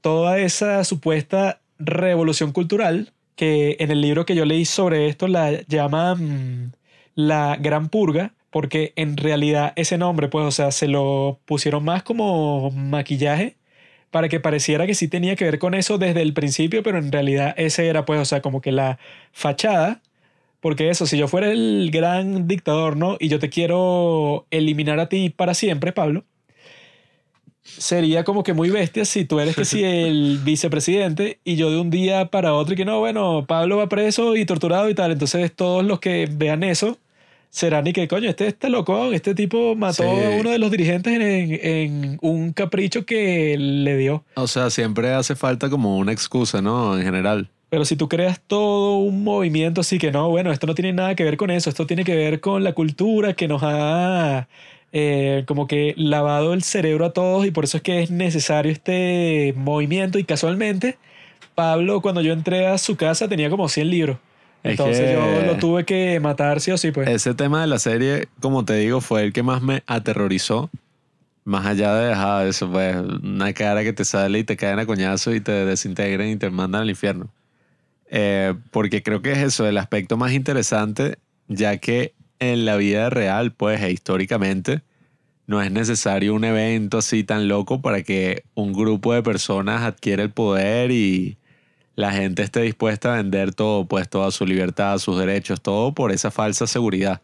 [0.00, 5.62] toda esa supuesta revolución cultural que en el libro que yo leí sobre esto la
[5.68, 6.76] llaman
[7.14, 12.02] la Gran Purga, porque en realidad ese nombre, pues, o sea, se lo pusieron más
[12.02, 13.59] como maquillaje
[14.10, 17.12] para que pareciera que sí tenía que ver con eso desde el principio, pero en
[17.12, 18.98] realidad ese era, pues, o sea, como que la
[19.32, 20.02] fachada,
[20.60, 23.16] porque eso, si yo fuera el gran dictador, ¿no?
[23.20, 26.24] Y yo te quiero eliminar a ti para siempre, Pablo,
[27.62, 29.84] sería como que muy bestia si tú eres que sí.
[29.84, 33.88] el vicepresidente y yo de un día para otro y que no, bueno, Pablo va
[33.88, 36.98] preso y torturado y tal, entonces todos los que vean eso
[37.50, 41.12] será ni que coño, este está loco, este tipo mató a uno de los dirigentes
[41.12, 41.20] en,
[41.62, 44.24] en, un capricho que le dio.
[44.34, 46.96] O sea, siempre hace falta como una excusa, ¿no?
[46.96, 47.50] En general.
[47.68, 51.14] Pero si tú creas todo un movimiento así que no, bueno, esto no tiene nada
[51.14, 54.48] que ver con eso, esto tiene que ver con la cultura que nos ha
[54.92, 58.72] eh, como que lavado el cerebro a todos y por eso es que es necesario
[58.72, 60.98] este movimiento y casualmente
[61.54, 64.18] Pablo cuando yo entré a su casa tenía como 100 libros.
[64.62, 67.08] Entonces yo lo tuve que matar sí o sí, pues.
[67.08, 70.70] Ese tema de la serie, como te digo, fue el que más me aterrorizó.
[71.44, 74.86] Más allá de dejar eso, pues, una cara que te sale y te caen a
[74.86, 77.28] coñazo y te desintegran y te mandan al infierno.
[78.10, 81.16] Eh, porque creo que es eso, el aspecto más interesante,
[81.48, 84.82] ya que en la vida real, pues, e históricamente,
[85.46, 90.22] no es necesario un evento así tan loco para que un grupo de personas adquiera
[90.22, 91.38] el poder y
[92.00, 96.12] la gente esté dispuesta a vender todo, pues toda su libertad, sus derechos, todo por
[96.12, 97.20] esa falsa seguridad.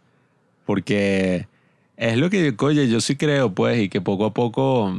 [0.65, 1.49] Porque
[1.97, 4.95] es lo que, oye, yo sí creo, pues, y que poco a poco,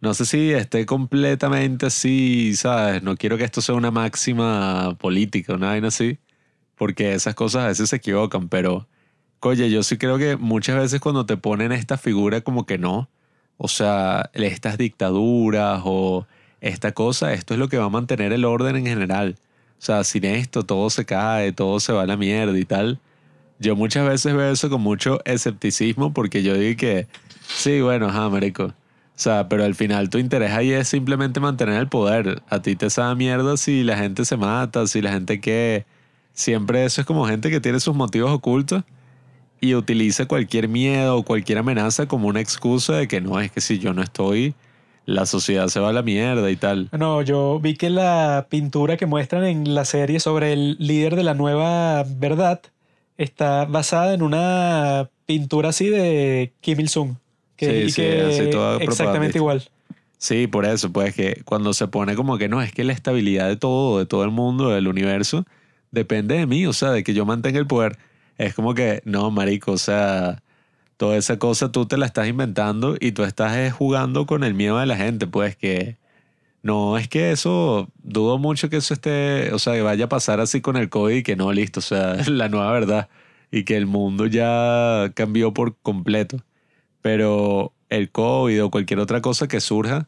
[0.00, 3.02] no sé si esté completamente así, ¿sabes?
[3.02, 6.18] No quiero que esto sea una máxima política, una vaina así,
[6.76, 8.88] porque esas cosas a veces se equivocan, pero,
[9.40, 13.08] oye, yo sí creo que muchas veces cuando te ponen esta figura como que no,
[13.58, 16.26] o sea, estas dictaduras o
[16.60, 19.36] esta cosa, esto es lo que va a mantener el orden en general.
[19.78, 22.98] O sea, sin esto todo se cae, todo se va a la mierda y tal.
[23.58, 27.06] Yo muchas veces veo eso con mucho escepticismo porque yo digo que,
[27.46, 28.64] sí, bueno, ajá, marico.
[28.64, 32.42] O sea, pero al final tu interés ahí es simplemente mantener el poder.
[32.48, 35.84] A ti te sabe mierda si la gente se mata, si la gente que...
[36.32, 38.84] Siempre eso es como gente que tiene sus motivos ocultos
[39.60, 43.60] y utiliza cualquier miedo o cualquier amenaza como una excusa de que no, es que
[43.60, 44.54] si yo no estoy
[45.10, 46.88] la sociedad se va a la mierda y tal.
[46.92, 51.24] No, yo vi que la pintura que muestran en la serie sobre el líder de
[51.24, 52.60] la nueva verdad
[53.18, 57.16] está basada en una pintura así de Kim Il-sung.
[57.56, 58.02] Que, sí, sí,
[58.80, 59.64] exactamente igual.
[60.16, 63.48] Sí, por eso, pues que cuando se pone como que no, es que la estabilidad
[63.48, 65.44] de todo, de todo el mundo, del universo,
[65.90, 67.98] depende de mí, o sea, de que yo mantenga el poder.
[68.38, 70.42] Es como que, no, marico, o sea,
[71.00, 74.78] toda esa cosa tú te la estás inventando y tú estás jugando con el miedo
[74.78, 75.96] de la gente, pues que
[76.62, 80.40] no es que eso, dudo mucho que eso esté, o sea, que vaya a pasar
[80.40, 83.08] así con el COVID y que no, listo, o sea, la nueva verdad
[83.50, 86.44] y que el mundo ya cambió por completo.
[87.00, 90.06] Pero el COVID o cualquier otra cosa que surja,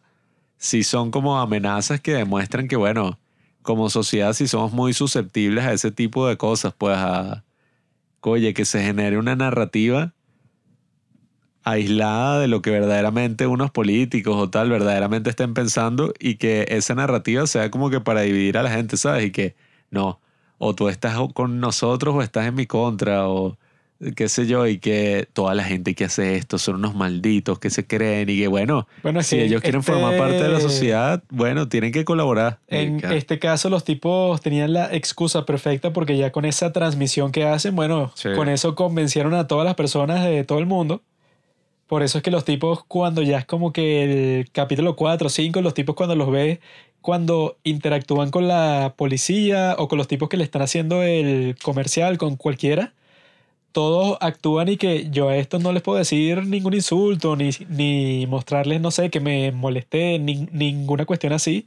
[0.58, 3.18] sí son como amenazas que demuestran que, bueno,
[3.62, 7.44] como sociedad sí somos muy susceptibles a ese tipo de cosas, pues a,
[8.20, 10.12] oye, que se genere una narrativa
[11.64, 16.94] aislada de lo que verdaderamente unos políticos o tal verdaderamente estén pensando y que esa
[16.94, 19.26] narrativa sea como que para dividir a la gente, ¿sabes?
[19.26, 19.54] Y que
[19.90, 20.20] no,
[20.58, 23.56] o tú estás con nosotros o estás en mi contra o
[24.16, 27.70] qué sé yo, y que toda la gente que hace esto son unos malditos que
[27.70, 31.22] se creen y que bueno, bueno si ellos quieren formar parte de la este sociedad,
[31.30, 32.58] bueno, tienen que colaborar.
[32.66, 37.44] En este caso los tipos tenían la excusa perfecta porque ya con esa transmisión que
[37.44, 38.30] hacen, bueno, Sí.
[38.34, 41.02] con eso convencieron a todas las personas de todo el mundo.
[41.92, 45.30] Por eso es que los tipos cuando ya es como que el capítulo 4 o
[45.30, 46.58] 5, los tipos cuando los ves,
[47.02, 52.16] cuando interactúan con la policía o con los tipos que le están haciendo el comercial,
[52.16, 52.94] con cualquiera,
[53.72, 58.26] todos actúan y que yo a estos no les puedo decir ningún insulto, ni, ni
[58.28, 61.66] mostrarles, no sé, que me molesté, ni- ninguna cuestión así,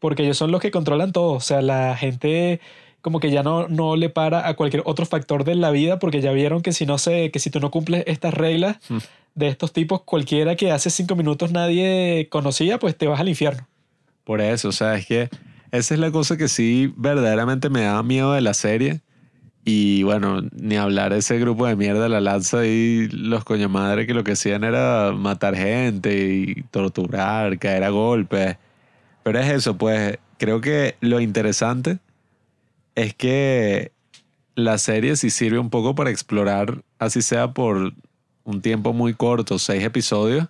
[0.00, 1.32] porque ellos son los que controlan todo.
[1.34, 2.60] O sea, la gente
[3.02, 6.20] como que ya no, no le para a cualquier otro factor de la vida, porque
[6.20, 8.98] ya vieron que si no sé, que si tú no cumples estas reglas Hmm.
[9.34, 13.66] de estos tipos, cualquiera que hace cinco minutos nadie conocía, pues te vas al infierno.
[14.24, 15.28] Por eso, o sea, es que
[15.72, 19.00] esa es la cosa que sí verdaderamente me daba miedo de la serie.
[19.64, 24.14] Y bueno, ni hablar ese grupo de mierda, la lanza y los coño madre que
[24.14, 28.56] lo que hacían era matar gente y torturar, caer a golpes.
[29.22, 31.98] Pero es eso, pues creo que lo interesante
[32.94, 33.92] es que
[34.54, 37.92] la serie sí sirve un poco para explorar, así sea por
[38.44, 40.48] un tiempo muy corto, seis episodios,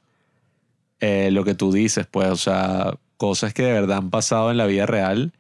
[1.00, 4.56] eh, lo que tú dices, pues, o sea, cosas que de verdad han pasado en
[4.56, 5.32] la vida real.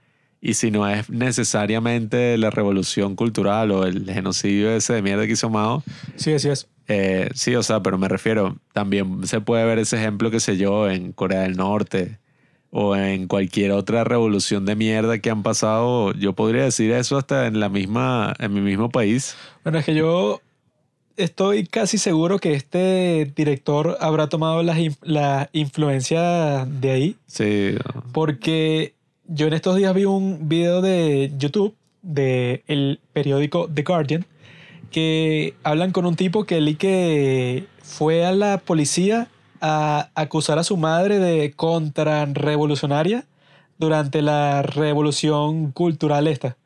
[0.44, 5.32] Y si no es necesariamente la revolución cultural o el genocidio ese de mierda que
[5.34, 5.84] hizo Mao,
[6.16, 6.66] Sí, así es.
[6.88, 10.56] eh, sí, o sea, pero me refiero, también se puede ver ese ejemplo, qué sé
[10.56, 12.18] yo, en Corea del Norte
[12.74, 16.12] o en cualquier otra revolución de mierda que han pasado.
[16.14, 19.36] Yo podría decir eso hasta en la misma, en mi mismo país.
[19.62, 20.40] Bueno, es que yo
[21.18, 27.74] estoy casi seguro que este director habrá tomado la, in- la influencia de ahí, Sí,
[28.12, 28.94] porque
[29.28, 34.24] yo en estos días vi un video de YouTube de el periódico The Guardian
[34.90, 39.28] que hablan con un tipo que él y que fue a la policía
[39.62, 43.24] a acusar a su madre de contrarrevolucionaria
[43.78, 46.56] durante la revolución cultural esta.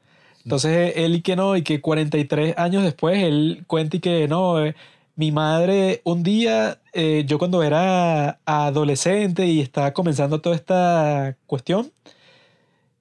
[0.44, 4.64] Entonces él y que no, y que 43 años después él cuenta y que no,
[4.64, 4.74] eh,
[5.14, 11.90] mi madre un día, eh, yo cuando era adolescente y estaba comenzando toda esta cuestión,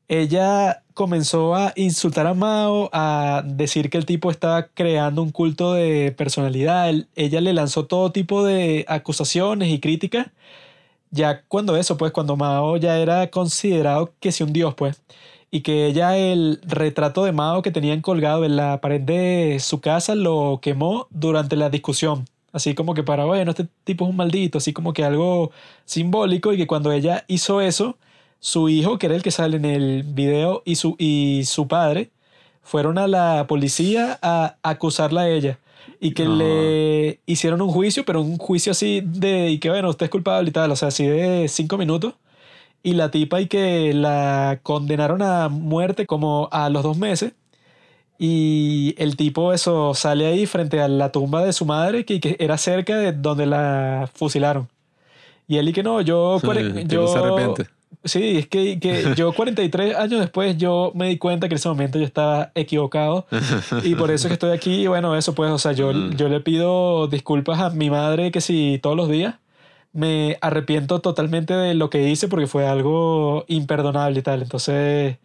[0.07, 5.73] ella comenzó a insultar a Mao, a decir que el tipo estaba creando un culto
[5.73, 6.93] de personalidad.
[7.15, 10.27] Ella le lanzó todo tipo de acusaciones y críticas.
[11.11, 15.01] Ya cuando eso, pues cuando Mao ya era considerado que si un dios, pues.
[15.51, 19.81] Y que ella el retrato de Mao que tenían colgado en la pared de su
[19.81, 22.25] casa lo quemó durante la discusión.
[22.51, 25.51] Así como que para, bueno, este tipo es un maldito, así como que algo
[25.85, 27.97] simbólico y que cuando ella hizo eso,
[28.39, 32.09] su hijo, que era el que sale en el video, y su, y su padre
[32.61, 35.59] fueron a la policía a acusarla a ella.
[35.99, 36.35] Y que No.
[36.35, 40.49] le hicieron un juicio, pero un juicio así de, y que bueno, usted es culpable
[40.49, 42.13] y tal, o sea, así de cinco minutos.
[42.83, 47.33] Y la tipa y que la condenaron a muerte como a los dos meses.
[48.17, 52.35] Y el tipo eso sale ahí frente a la tumba de su madre que, que
[52.39, 54.69] era cerca de donde la fusilaron.
[55.47, 56.39] Y él y que no, yo...
[56.39, 56.47] Sí,
[56.87, 57.67] yo se arrepiente.
[58.05, 61.67] Sí, es que, que yo 43 años después yo me di cuenta que en ese
[61.69, 63.25] momento yo estaba equivocado
[63.83, 66.15] y por eso es que estoy aquí y bueno, eso pues, o sea, yo, Mm.
[66.15, 69.35] yo le pido disculpas a mi madre que si todos los días
[69.91, 74.41] me arrepiento totalmente de lo que hice porque fue algo imperdonable y tal.
[74.43, 75.17] Entonces,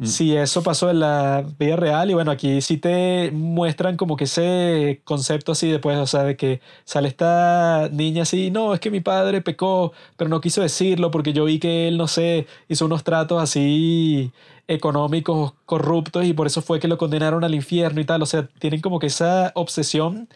[0.00, 0.06] Mm.
[0.06, 4.24] si eso pasó en la vida real y bueno, aquí sí te muestran como que
[4.24, 8.90] ese concepto así después, o sea, de que sale esta niña así, no, es que
[8.90, 12.86] mi padre pecó, pero no quiso decirlo porque yo vi que él, no sé, hizo
[12.86, 14.32] unos tratos así
[14.68, 18.48] económicos corruptos y por eso fue que lo condenaron al infierno y tal, o sea,
[18.58, 20.28] tienen como que esa obsesión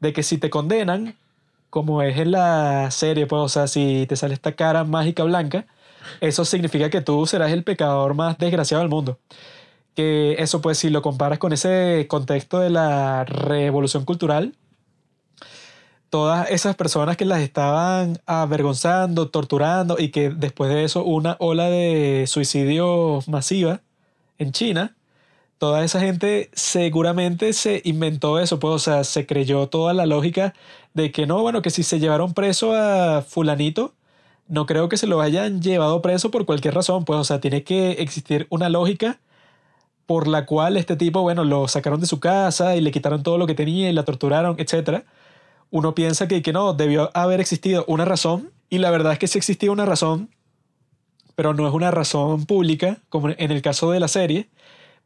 [0.00, 1.16] de que si te condenan,
[1.70, 5.66] como es en la serie, pues, o sea, si te sale esta cara mágica blanca,
[6.20, 9.18] eso significa que tú serás el pecador más desgraciado del mundo.
[9.94, 14.54] Que eso, pues, si lo comparas con ese contexto de la revolución cultural,
[16.10, 21.68] todas esas personas que las estaban avergonzando, torturando y que después de eso una ola
[21.68, 23.82] de suicidio masiva
[24.38, 24.96] en China,
[25.58, 30.54] toda esa gente seguramente se inventó eso, pues, o sea, se creyó toda la lógica
[30.94, 33.94] de que no, bueno, que si se llevaron preso a fulanito,
[34.48, 37.62] no creo que se lo hayan llevado preso por cualquier razón, pues, o sea, tiene
[37.62, 39.20] que existir una lógica
[40.06, 43.36] por la cual este tipo, bueno, lo sacaron de su casa y le quitaron todo
[43.36, 45.04] lo que tenía y la torturaron, etc.
[45.70, 49.28] Uno piensa que, que no, debió haber existido una razón y la verdad es que
[49.28, 50.30] sí existía una razón,
[51.34, 54.48] pero no es una razón pública, como en el caso de la serie,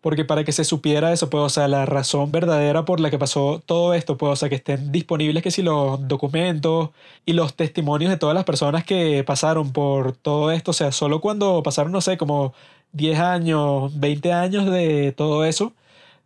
[0.02, 3.18] porque para que se supiera eso, pues, o sea, la razón verdadera por la que
[3.18, 6.90] pasó todo esto, pues, o sea, que estén disponibles que si los documentos
[7.24, 11.20] y los testimonios de todas las personas que pasaron por todo esto, o sea, solo
[11.20, 12.52] cuando pasaron, no sé, como
[12.92, 15.72] 10 años, 20 años de todo eso,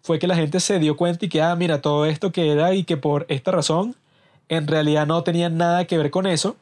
[0.02, 2.74] fue que la gente se dio cuenta y que, ah, mira, todo esto que era
[2.74, 3.96] y que por esta razón,
[4.48, 6.56] en realidad no tenía nada que ver con eso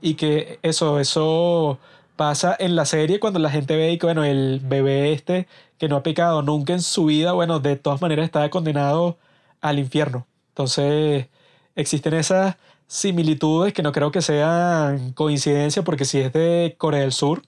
[0.00, 1.78] y que eso, eso
[2.18, 5.48] pasa en la serie cuando la gente ve que, bueno, el bebé este
[5.78, 9.18] que no ha pecado nunca en su vida, bueno, de todas maneras está condenado
[9.62, 10.26] al infierno.
[10.50, 11.28] Entonces,
[11.76, 12.56] existen esas
[12.88, 17.42] similitudes que no creo que sean coincidencia porque si es de Corea del Sur,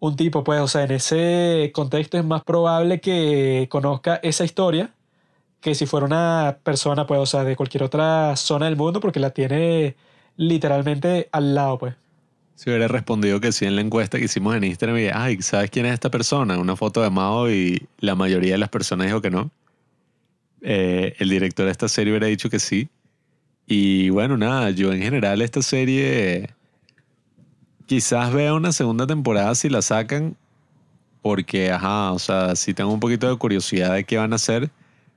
[0.00, 4.92] un tipo, pues, o sea, en ese contexto es más probable que conozca esa historia
[5.60, 9.20] que si fuera una persona, pues, o sea, de cualquier otra zona del mundo porque
[9.20, 9.96] la tiene
[10.36, 12.03] literalmente al lado, pues.
[12.54, 15.70] Si hubiera respondido que sí en la encuesta que hicimos en Instagram y, ay, ¿sabes
[15.70, 16.58] quién es esta persona?
[16.58, 19.50] Una foto de Mao y la mayoría de las personas dijo que no.
[20.62, 22.88] Eh, el director de esta serie hubiera dicho que sí.
[23.66, 26.50] Y bueno, nada, yo en general esta serie
[27.86, 30.36] quizás vea una segunda temporada si la sacan,
[31.22, 34.70] porque, ajá, o sea, sí tengo un poquito de curiosidad de qué van a hacer,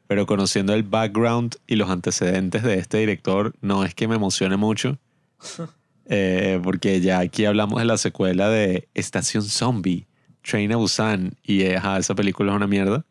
[0.07, 4.57] pero conociendo el background y los antecedentes de este director, no es que me emocione
[4.57, 4.97] mucho.
[6.09, 10.07] Eh, porque ya aquí hablamos de la secuela de Estación Zombie,
[10.41, 13.05] Train a Busan, y eh, esa película es una mierda.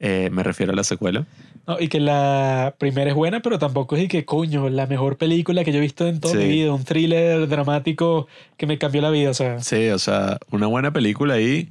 [0.00, 1.26] Eh, me refiero a la secuela.
[1.66, 5.64] No, y que la primera es buena, pero tampoco es que, coño, la mejor película
[5.64, 8.26] que yo he visto en toda mi vida, un thriller dramático
[8.58, 9.60] que me cambió la vida, o sea.
[9.60, 11.70] Sí, o sea, una buena película ahí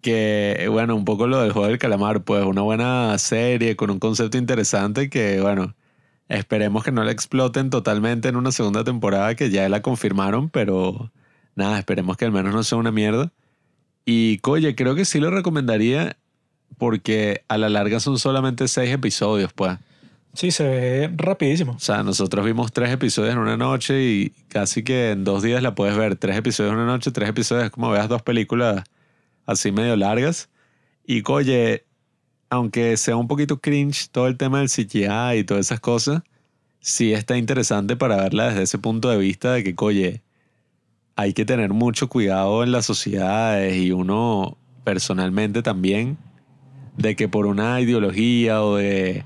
[0.00, 3.98] que, bueno, un poco lo del juego del calamar, pues una buena serie con un
[3.98, 5.74] concepto interesante que, bueno,
[6.28, 11.10] Esperemos que no la exploten totalmente en una segunda temporada que ya la confirmaron, pero
[11.54, 13.32] nada, esperemos que al menos no sea una mierda.
[14.04, 16.16] Y coye, creo que sí lo recomendaría
[16.76, 19.78] porque a la larga son solamente seis episodios, pues.
[20.34, 21.72] Sí, se ve rapidísimo.
[21.72, 25.62] O sea, nosotros vimos tres episodios en una noche y casi que en dos días
[25.62, 26.16] la puedes ver.
[26.16, 28.84] Tres episodios en una noche, tres episodios, como veas dos películas
[29.46, 30.50] así medio largas.
[31.04, 31.86] Y coye,
[32.50, 36.22] aunque sea un poquito cringe todo el tema del CGI y todas esas cosas,
[36.80, 40.22] sí está interesante para verla desde ese punto de vista de que, oye,
[41.16, 46.16] hay que tener mucho cuidado en las sociedades y uno personalmente también,
[46.96, 49.24] de que por una ideología o de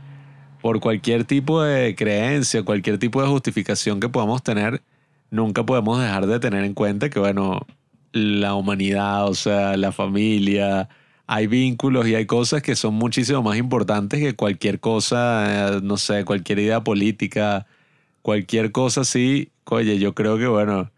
[0.61, 4.83] por cualquier tipo de creencia, cualquier tipo de justificación que podamos tener,
[5.31, 7.66] nunca podemos dejar de tener en cuenta que, bueno,
[8.12, 10.89] la humanidad, o sea, la familia,
[11.27, 15.97] hay vínculos y hay cosas que son muchísimo más importantes que cualquier cosa, eh, no
[15.97, 17.66] sé, cualquier idea política,
[18.23, 19.51] cualquier cosa así.
[19.66, 20.91] Oye, yo creo que, bueno,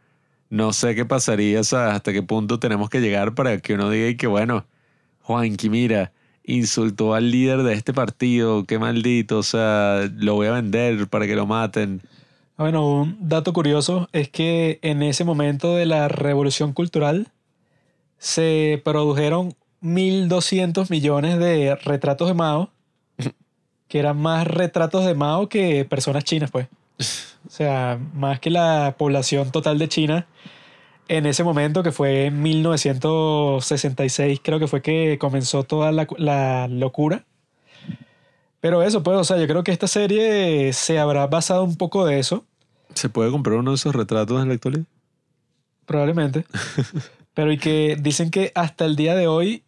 [0.51, 4.27] no sé qué pasaría, hasta qué punto tenemos que llegar para que uno diga que,
[4.27, 4.67] bueno,
[5.23, 6.13] Juanqui, mira,
[6.45, 11.27] insultó al líder de este partido, qué maldito, o sea, lo voy a vender para
[11.27, 12.03] que lo maten.
[12.57, 17.29] Bueno, un dato curioso es que en ese momento de la revolución cultural
[18.19, 19.55] se produjeron
[19.85, 22.71] 1.200 millones de retratos de Mao,
[23.89, 26.69] que eran más retratos de Mao que personas chinas, pues.
[27.47, 30.27] O sea, más que la población total de China
[31.09, 36.69] en ese momento, que fue en 1966, creo que fue que comenzó toda la, la
[36.69, 37.25] locura.
[38.61, 42.07] Pero eso, pues, o sea, yo creo que esta serie se habrá basado un poco
[42.07, 42.47] de eso.
[42.95, 44.87] ¿Se puede comprar uno de esos retratos en la actualidad?
[45.85, 46.47] Probablemente.
[47.35, 49.64] Pero y que dicen que hasta el día de hoy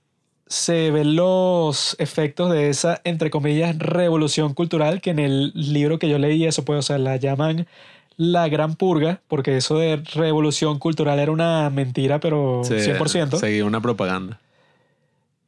[0.47, 6.09] se ven los efectos de esa, entre comillas, revolución cultural que en el libro que
[6.09, 7.67] yo leí, eso pues, o sea, la llaman
[8.17, 13.39] la gran purga, porque eso de revolución cultural era una mentira, pero 100%.
[13.39, 14.41] Seguía una propaganda.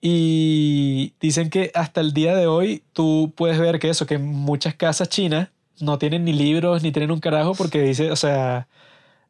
[0.01, 4.75] Y dicen que hasta el día de hoy tú puedes ver que eso, que muchas
[4.75, 5.49] casas chinas
[5.81, 8.69] no tienen ni libros ni tienen un carajo porque dice, o sea,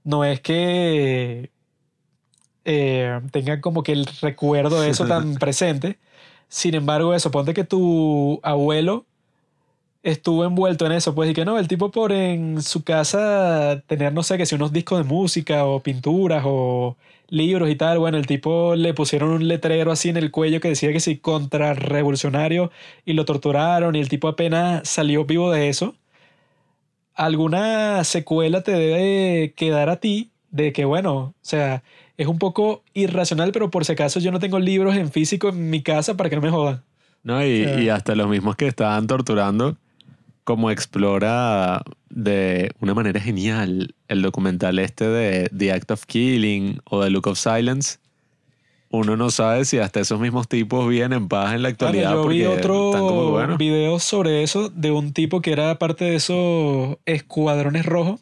[0.05, 1.51] no es que
[2.70, 5.99] eh, tengan como que el recuerdo de eso tan presente.
[6.49, 9.07] Sin embargo, eso, ponte que tu abuelo
[10.03, 14.12] estuvo envuelto en eso, pues, y que no, el tipo por en su casa tener,
[14.12, 16.97] no sé, que si unos discos de música o pinturas o
[17.28, 20.69] libros y tal, bueno, el tipo le pusieron un letrero así en el cuello que
[20.69, 22.70] decía que sí, contrarrevolucionario
[23.07, 25.95] y lo torturaron y el tipo apenas salió vivo de eso.
[27.15, 31.82] Alguna secuela te debe quedar a ti de que, bueno, o sea,
[32.19, 35.70] es un poco irracional, pero por si acaso yo no tengo libros en físico en
[35.70, 36.82] mi casa para que no me jodan.
[37.23, 39.77] No, y, hasta los mismos que estaban torturando,
[40.45, 47.03] como explora de una manera genial el documental este de The Act of Killing o
[47.03, 47.99] The Look of Silence.
[48.90, 52.23] Uno no sabe si hasta esos mismos tipos viven en paz en la actualidad Claro,
[52.23, 53.59] yo vi porque están como otro buenos.
[53.59, 58.20] video sobre eso de un tipo que era parte de esos escuadrones rojos.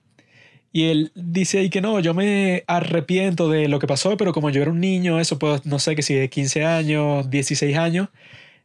[0.77, 4.51] Y él dice ahí que no, yo me arrepiento de lo que pasó, pero como
[4.51, 8.09] yo era un niño, eso pues no sé, que si de 15 años, 16 años,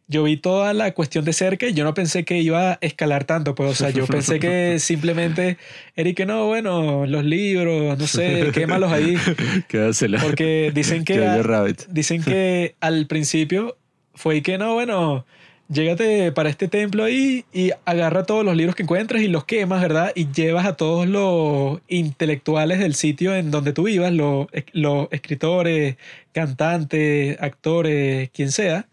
[0.09, 3.23] yo vi toda la cuestión de cerca y yo no pensé que iba a escalar
[3.23, 5.57] tanto, pues, o sea, yo pensé que simplemente
[5.95, 9.15] era y que no, bueno, los libros, no sé, quémalos ahí,
[9.69, 10.19] Quédasela.
[10.19, 11.41] porque dicen que...
[11.41, 11.83] Rabbit.
[11.87, 13.77] Dicen que al principio
[14.15, 15.25] fue y que no, bueno,
[15.71, 19.81] llégate para este templo ahí y agarra todos los libros que encuentres y los quemas,
[19.81, 20.11] ¿verdad?
[20.15, 25.95] Y llevas a todos los intelectuales del sitio en donde tú vivas, los, los escritores,
[26.33, 28.87] cantantes, actores, quien sea,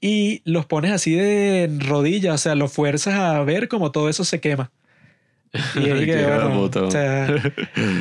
[0.00, 4.24] y los pones así de rodillas, o sea, los fuerzas a ver como todo eso
[4.24, 4.70] se quema.
[5.76, 7.28] Y es que, bueno, o sea,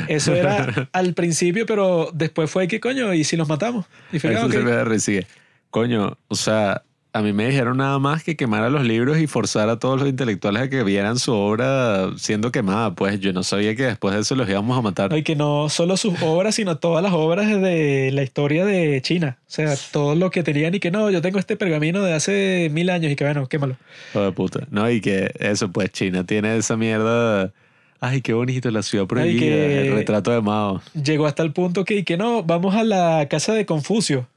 [0.07, 3.85] eso era al principio, pero después fue que coño, ¿y si los matamos?
[4.11, 4.99] Y fue, ah, Eso ok.
[4.99, 5.27] se me.
[5.69, 6.83] Coño, o sea,
[7.15, 10.09] a mí me dijeron nada más que quemara los libros y forzar a todos los
[10.09, 12.95] intelectuales a que vieran su obra siendo quemada.
[12.95, 15.15] Pues yo no sabía que después de eso los íbamos a matar.
[15.15, 19.37] Y que no solo sus obras, sino todas las obras de la historia de China.
[19.41, 22.69] O sea, todo lo que tenían y que no, yo tengo este pergamino de hace
[22.73, 23.77] mil años y que bueno, quémalo.
[24.15, 24.61] De puta.
[24.71, 27.51] No, y que eso, pues China tiene esa mierda.
[27.99, 30.81] Ay, qué bonito, la ciudad prohibida, que- el retrato de Mao.
[30.93, 34.27] Llegó hasta el punto que, y que no, vamos a la casa de Confucio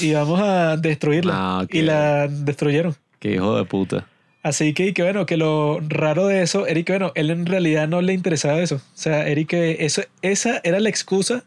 [0.00, 1.32] y vamos a destruirla.
[1.60, 2.94] No, que- Y la destruyeron.
[3.18, 4.06] Qué hijo de puta.
[4.42, 7.88] Así que, y que bueno, que lo raro de eso, Eric, bueno, él en realidad
[7.88, 8.76] no le interesaba eso.
[8.76, 11.44] O sea, Eric, eh, eso, esa era la excusa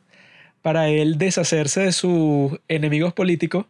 [0.61, 3.65] para él deshacerse de sus enemigos políticos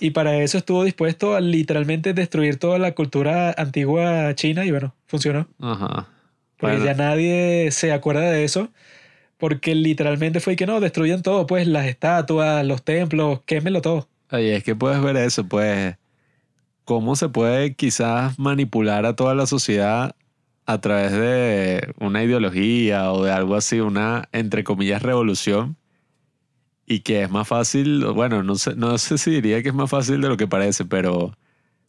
[0.00, 4.94] y para eso estuvo dispuesto a literalmente destruir toda la cultura antigua china y bueno,
[5.06, 5.48] funcionó.
[5.58, 6.08] Ajá.
[6.58, 8.68] Porque Bueno, ya nadie se acuerda de eso
[9.38, 14.08] porque literalmente fue que no, destruyan todo, pues las estatuas, los templos, quémelo todo.
[14.30, 15.96] Oye, es que puedes ver eso, pues,
[16.84, 20.14] cómo se puede quizás manipular a toda la sociedad
[20.66, 25.76] a través de una ideología o de algo así, una, entre comillas, revolución,
[26.86, 29.90] y que es más fácil, bueno, no sé, no sé si diría que es más
[29.90, 31.36] fácil de lo que parece, pero,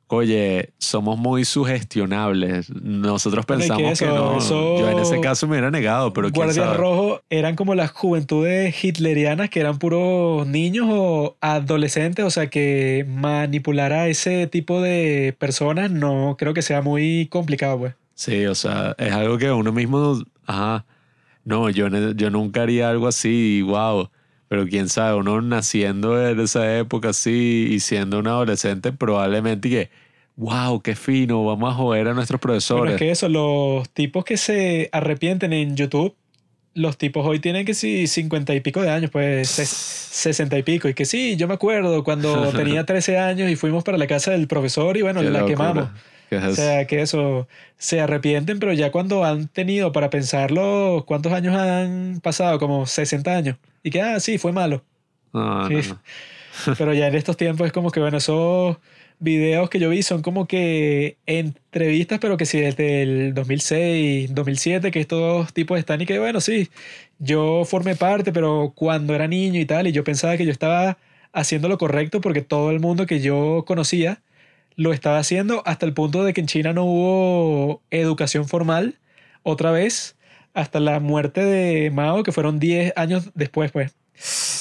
[0.09, 2.69] oye, somos muy sugestionables.
[2.69, 6.45] Nosotros que pensamos que, no, eso- yo en ese caso me hubiera negado, pero quién
[6.45, 6.77] Guardias sabe.
[6.77, 13.05] Rojos eran como las juventudes hitlerianas que eran puros niños o adolescentes, o sea que
[13.07, 17.93] manipular a ese tipo de personas no creo que sea muy complicado, pues.
[18.15, 20.85] Sí, o sea, es algo que uno mismo, ajá,
[21.45, 24.09] no, yo, yo nunca haría algo así, wow,
[24.47, 29.89] pero quién sabe, uno naciendo en esa época así y siendo un adolescente, probablemente que,
[30.35, 32.93] wow, qué fino, vamos a joder a nuestros profesores.
[32.93, 36.15] es que eso, los tipos que se arrepienten en YouTube,
[36.73, 40.63] los tipos hoy tienen que sí, cincuenta y pico de años, pues ses- sesenta y
[40.63, 44.05] pico, y que sí, yo me acuerdo cuando tenía 13 años y fuimos para la
[44.07, 45.55] casa del profesor y bueno, Qué la locura.
[45.57, 45.89] quemamos.
[46.29, 47.47] ¿Qué es O sea, que eso,
[47.77, 52.59] se arrepienten, pero ya cuando han tenido para pensarlo, ¿cuántos años han pasado?
[52.59, 53.57] Como 60 años.
[53.83, 54.83] Y que, ah, sí, fue malo.
[55.33, 55.89] No, no, sí.
[55.89, 56.01] no.
[56.77, 58.77] Pero ya en estos tiempos es como que, bueno, esos
[59.19, 64.91] videos que yo vi son como que entrevistas, pero que sí, desde el 2006, 2007,
[64.91, 66.69] que estos tipos están y que, bueno, sí,
[67.19, 70.97] yo formé parte, pero cuando era niño y tal, y yo pensaba que yo estaba
[71.33, 74.21] haciendo lo correcto porque todo el mundo que yo conocía
[74.77, 78.95] lo estaba haciendo hasta el punto de que en China no hubo educación formal
[79.43, 80.15] otra vez
[80.53, 83.93] hasta la muerte de Mao, que fueron 10 años después, pues.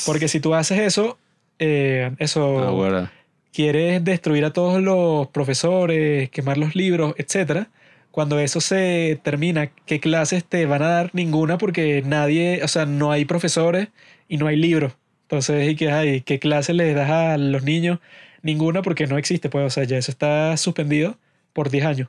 [0.04, 1.16] Porque si tú haces eso,
[1.58, 3.10] eh, eso Ah, bueno.
[3.52, 7.68] quieres destruir a todos los profesores, quemar los libros, etcétera.
[8.10, 11.10] Cuando eso se termina, ¿qué clases te van a dar?
[11.12, 13.88] Ninguna, porque nadie, o sea, no hay profesores
[14.28, 14.92] y no hay libros.
[15.22, 16.20] Entonces, ¿y qué hay?
[16.22, 17.98] ¿Qué clases les das a los niños?
[18.46, 21.18] Ninguna, porque no existe, pues, o sea, ya eso está suspendido
[21.52, 22.08] por 10 años.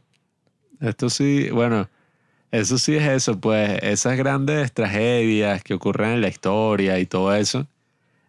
[0.79, 1.89] Esto sí, bueno,
[2.51, 7.33] eso sí es eso, pues esas grandes tragedias que ocurren en la historia y todo
[7.33, 7.65] eso,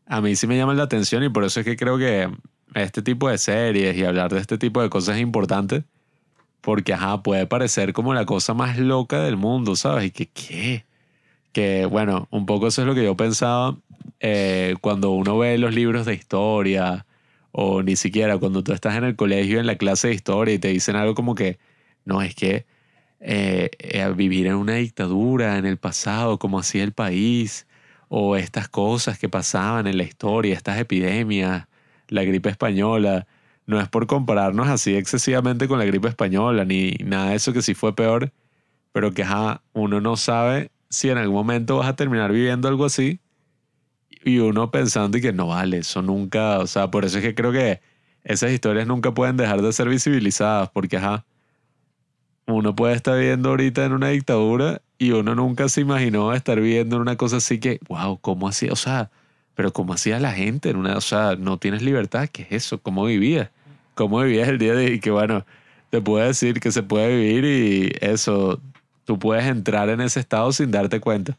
[0.06, 2.30] a mí sí me llaman la atención y por eso es que creo que
[2.74, 5.84] este tipo de series y hablar de este tipo de cosas es importante,
[6.62, 10.06] Porque, ajá, puede parecer como la cosa más loca del mundo, ¿sabes?
[10.06, 10.84] Y que, ¿qué?
[11.52, 13.76] Que, bueno, un poco eso es lo que yo pensaba
[14.20, 17.06] eh, cuando uno ve los libros de historia
[17.60, 20.60] o ni siquiera cuando tú estás en el colegio en la clase de historia y
[20.60, 21.58] te dicen algo como que,
[22.04, 22.66] no, es que
[23.18, 27.66] eh, eh, vivir en una dictadura en el pasado, como hacía el país,
[28.08, 31.66] o estas cosas que pasaban en la historia, estas epidemias,
[32.06, 33.26] la gripe española,
[33.66, 37.62] no es por compararnos así excesivamente con la gripe española, ni nada de eso que
[37.62, 38.32] sí fue peor,
[38.92, 39.24] pero que
[39.72, 43.20] uno no sabe si en algún momento vas a terminar viviendo algo así
[44.24, 47.34] y uno pensando y que no vale, eso nunca, o sea, por eso es que
[47.34, 47.80] creo que
[48.24, 51.24] esas historias nunca pueden dejar de ser visibilizadas, porque ajá,
[52.46, 56.96] uno puede estar viviendo ahorita en una dictadura y uno nunca se imaginó estar viviendo
[56.96, 58.72] en una cosa así que, wow, ¿cómo hacía?
[58.72, 59.10] O sea,
[59.54, 62.28] pero ¿cómo hacía la gente en una, o sea, no tienes libertad?
[62.32, 62.78] ¿Qué es eso?
[62.80, 63.50] ¿Cómo vivías?
[63.94, 65.44] ¿Cómo vivías el día de y que bueno,
[65.90, 68.60] te puedo decir que se puede vivir y eso,
[69.04, 71.36] tú puedes entrar en ese estado sin darte cuenta.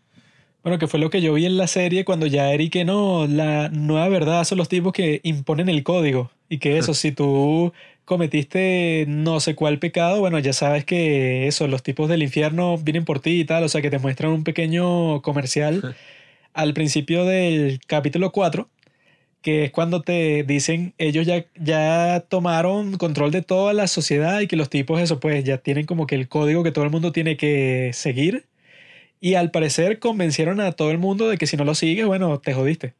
[0.63, 3.27] Bueno, que fue lo que yo vi en la serie cuando ya Eric que no,
[3.27, 6.31] la nueva verdad son los tipos que imponen el código.
[6.49, 7.71] Y que eso, si tú
[8.03, 13.05] cometiste no sé cuál pecado, bueno, ya sabes que eso, los tipos del infierno vienen
[13.05, 15.95] por ti y tal, o sea que te muestran un pequeño comercial
[16.53, 18.69] al principio del capítulo 4,
[19.41, 24.47] que es cuando te dicen ellos ya, ya tomaron control de toda la sociedad y
[24.47, 27.11] que los tipos eso pues ya tienen como que el código que todo el mundo
[27.11, 28.45] tiene que seguir
[29.19, 32.39] y al parecer convencieron a todo el mundo de que si no lo sigues, bueno,
[32.39, 32.93] te jodiste.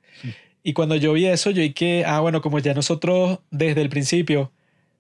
[0.63, 4.51] Y cuando yo vi eso, yo que, ah, bueno, como ya nosotros desde el principio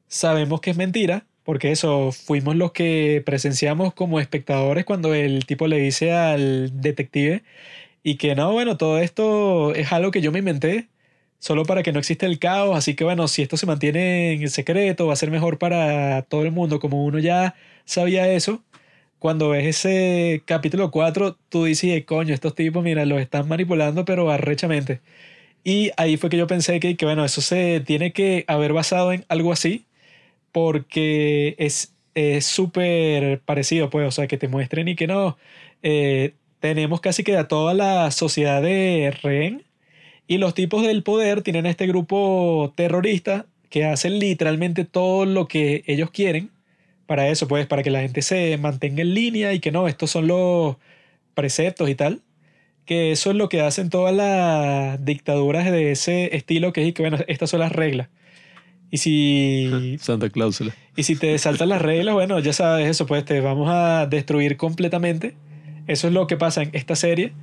[0.07, 5.67] sabemos que es mentira, porque eso, fuimos los que presenciamos como espectadores cuando el tipo
[5.67, 7.43] le dice al detective
[8.03, 10.87] y que no, bueno, todo esto es algo que yo me inventé
[11.39, 14.49] solo para que no exista el caos, así que bueno, si esto se mantiene en
[14.49, 17.55] secreto, va a ser mejor para todo el mundo, como uno ya
[17.85, 18.63] sabía eso,
[19.19, 24.29] cuando ves ese capítulo 4, tú dices, coño, estos tipos, mira, los están manipulando, pero
[24.31, 25.01] arrechamente.
[25.63, 29.13] Y ahí fue que yo pensé que, que bueno, eso se tiene que haber basado
[29.13, 29.85] en algo así,
[30.51, 31.93] porque es
[32.45, 35.37] súper parecido, pues, o sea, que te muestren y que no,
[35.83, 39.63] eh, tenemos casi que a toda la sociedad de rehén
[40.27, 45.83] y los tipos del poder tienen este grupo terrorista que hacen literalmente todo lo que
[45.87, 46.51] ellos quieren
[47.09, 50.11] para eso, pues, para que la gente se mantenga en línea y que no, estos
[50.11, 50.75] son los
[51.33, 52.21] preceptos y tal.
[52.85, 57.01] Que eso es lo que hacen todas las dictaduras de ese estilo, que es que,
[57.01, 58.09] bueno, estas son las reglas.
[58.91, 59.97] Y si.
[59.99, 60.71] Santa Cláusula.
[60.95, 64.55] Y si te saltan las reglas, bueno, ya sabes eso, pues te vamos a destruir
[64.55, 65.33] completamente.
[65.87, 67.33] Eso es lo que pasa en esta serie.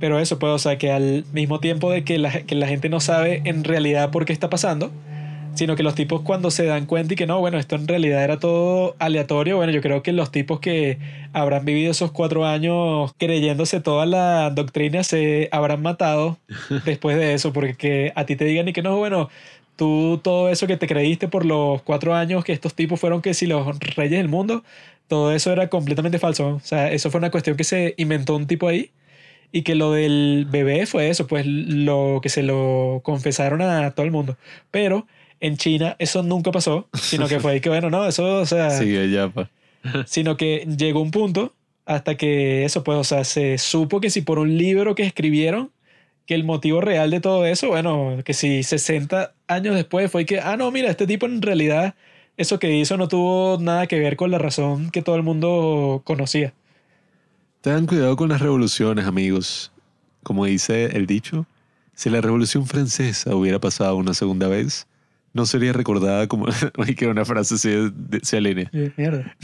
[0.00, 2.90] Pero eso, pues, o sea, que al mismo tiempo de que la, que la gente
[2.90, 4.92] no sabe en realidad por qué está pasando,
[5.54, 8.22] sino que los tipos cuando se dan cuenta y que no, bueno, esto en realidad
[8.24, 10.98] era todo aleatorio, bueno, yo creo que los tipos que
[11.32, 16.38] habrán vivido esos cuatro años creyéndose toda la doctrina se habrán matado
[16.84, 19.28] después de eso, porque que a ti te digan y que no, bueno,
[19.76, 23.34] tú todo eso que te creíste por los cuatro años que estos tipos fueron que
[23.34, 24.64] si los reyes del mundo,
[25.08, 26.54] todo eso era completamente falso.
[26.56, 28.90] O sea, eso fue una cuestión que se inventó un tipo ahí.
[29.52, 34.04] Y que lo del bebé fue eso, pues lo que se lo confesaron a todo
[34.04, 34.36] el mundo.
[34.72, 35.06] Pero
[35.44, 38.70] en China eso nunca pasó, sino que fue que, bueno, no, eso, o sea...
[38.70, 39.50] Sigue ya, pa.
[40.06, 41.52] sino que llegó un punto
[41.84, 45.70] hasta que eso, pues, o sea, se supo que si por un libro que escribieron,
[46.24, 50.40] que el motivo real de todo eso, bueno, que si 60 años después fue que,
[50.40, 51.94] ah, no, mira, este tipo en realidad,
[52.38, 56.00] eso que hizo no tuvo nada que ver con la razón que todo el mundo
[56.04, 56.54] conocía.
[57.60, 59.72] Tengan cuidado con las revoluciones, amigos.
[60.22, 61.46] Como dice el dicho,
[61.94, 64.86] si la revolución francesa hubiera pasado una segunda vez,
[65.34, 66.46] no sería recordada como.
[66.96, 67.70] que una frase así.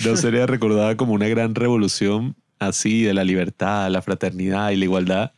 [0.05, 4.85] No sería recordada como una gran revolución así de la libertad, la fraternidad y la
[4.85, 5.33] igualdad,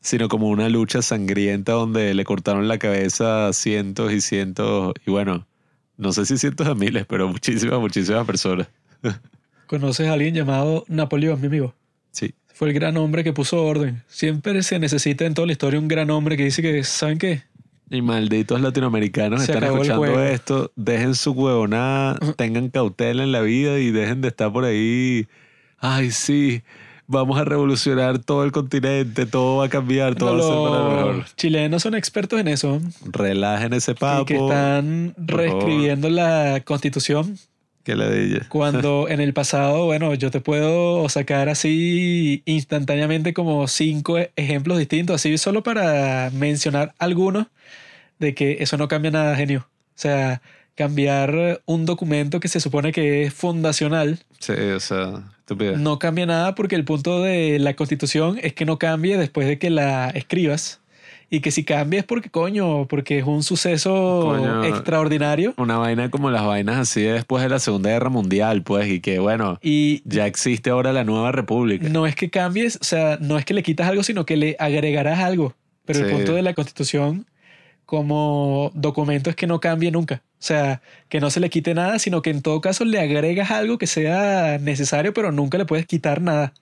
[0.00, 5.10] sino como una lucha sangrienta donde le cortaron la cabeza a cientos y cientos, y
[5.10, 5.46] bueno,
[5.96, 8.68] no sé si cientos de miles, pero muchísimas, muchísimas personas.
[9.66, 11.74] ¿Conoces a alguien llamado Napoleón, mi amigo?
[12.10, 12.34] Sí.
[12.52, 14.02] Fue el gran hombre que puso orden.
[14.08, 17.42] Siempre se necesita en toda la historia un gran hombre que dice que, ¿saben qué?
[17.94, 20.72] Y malditos latinoamericanos están escuchando esto.
[20.74, 25.28] Dejen su huevonada, tengan cautela en la vida y dejen de estar por ahí.
[25.78, 26.62] Ay, sí,
[27.06, 31.12] vamos a revolucionar todo el continente, todo va a cambiar, todo va a ser para
[31.12, 31.26] mejor.
[31.36, 32.80] chilenos son expertos en eso.
[33.04, 34.22] Relajen ese papo.
[34.22, 37.38] Y que están reescribiendo la constitución.
[37.84, 38.46] Que la de ella.
[38.48, 45.14] Cuando en el pasado, bueno, yo te puedo sacar así instantáneamente como cinco ejemplos distintos,
[45.14, 47.46] así solo para mencionar algunos
[48.18, 49.66] de que eso no cambia nada, genio.
[49.70, 50.40] O sea,
[50.74, 55.22] cambiar un documento que se supone que es fundacional Sí, o sea,
[55.78, 59.58] no cambia nada porque el punto de la constitución es que no cambie después de
[59.58, 60.80] que la escribas.
[61.30, 64.64] Y que si cambia es porque, coño, porque es un suceso Coño.
[64.64, 65.54] extraordinario.
[65.56, 69.00] Una vaina como las vainas así de después de la Segunda Guerra Mundial, pues, y
[69.00, 71.88] que bueno, Y ya existe ahora la nueva república.
[71.88, 74.56] no es que cambies, o sea, no es que le quitas algo, sino que le
[74.58, 75.54] agregarás algo.
[75.86, 77.26] Pero el punto de la constitución
[77.94, 80.20] como documento es que no cambie nunca.
[80.32, 83.52] O sea, que no se le quite nada, sino que en todo caso le agregas
[83.52, 86.52] algo que sea necesario, pero nunca le puedes quitar nada.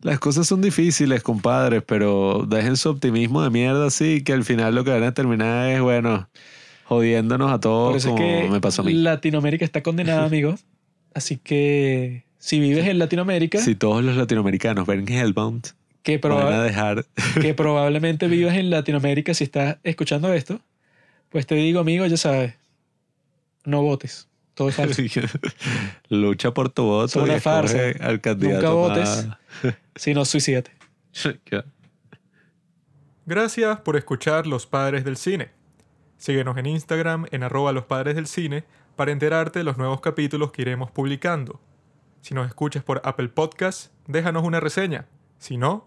[0.00, 4.74] Las cosas son difíciles, compadres, pero dejen su optimismo de mierda así, que al final
[4.74, 6.30] lo que van a terminar es, bueno,
[6.84, 8.94] jodiéndonos a Por todos eso como es que me pasó a mí.
[8.94, 10.54] Latinoamérica está condenada, amigo.
[11.12, 15.66] Así que si vives en Latinoamérica, Si todos los latinoamericanos ven Hellbound,
[16.02, 17.04] que, van a dejar...
[17.42, 20.62] que probablemente vivas en Latinoamérica si estás escuchando esto,
[21.30, 22.54] pues te digo, amigo, ya sabes,
[23.64, 24.28] no votes.
[24.54, 25.02] Todo es falso.
[26.08, 27.04] Lucha por tu voto.
[27.04, 27.78] Es una farsa.
[28.00, 29.28] Al candidato Nunca votes.
[29.94, 30.72] si no, suicídate.
[33.24, 35.50] Gracias por escuchar Los Padres del Cine.
[36.18, 38.64] Síguenos en Instagram en arroba los padres del cine
[38.96, 41.60] para enterarte de los nuevos capítulos que iremos publicando.
[42.20, 45.06] Si nos escuchas por Apple Podcast, déjanos una reseña.
[45.38, 45.86] Si no,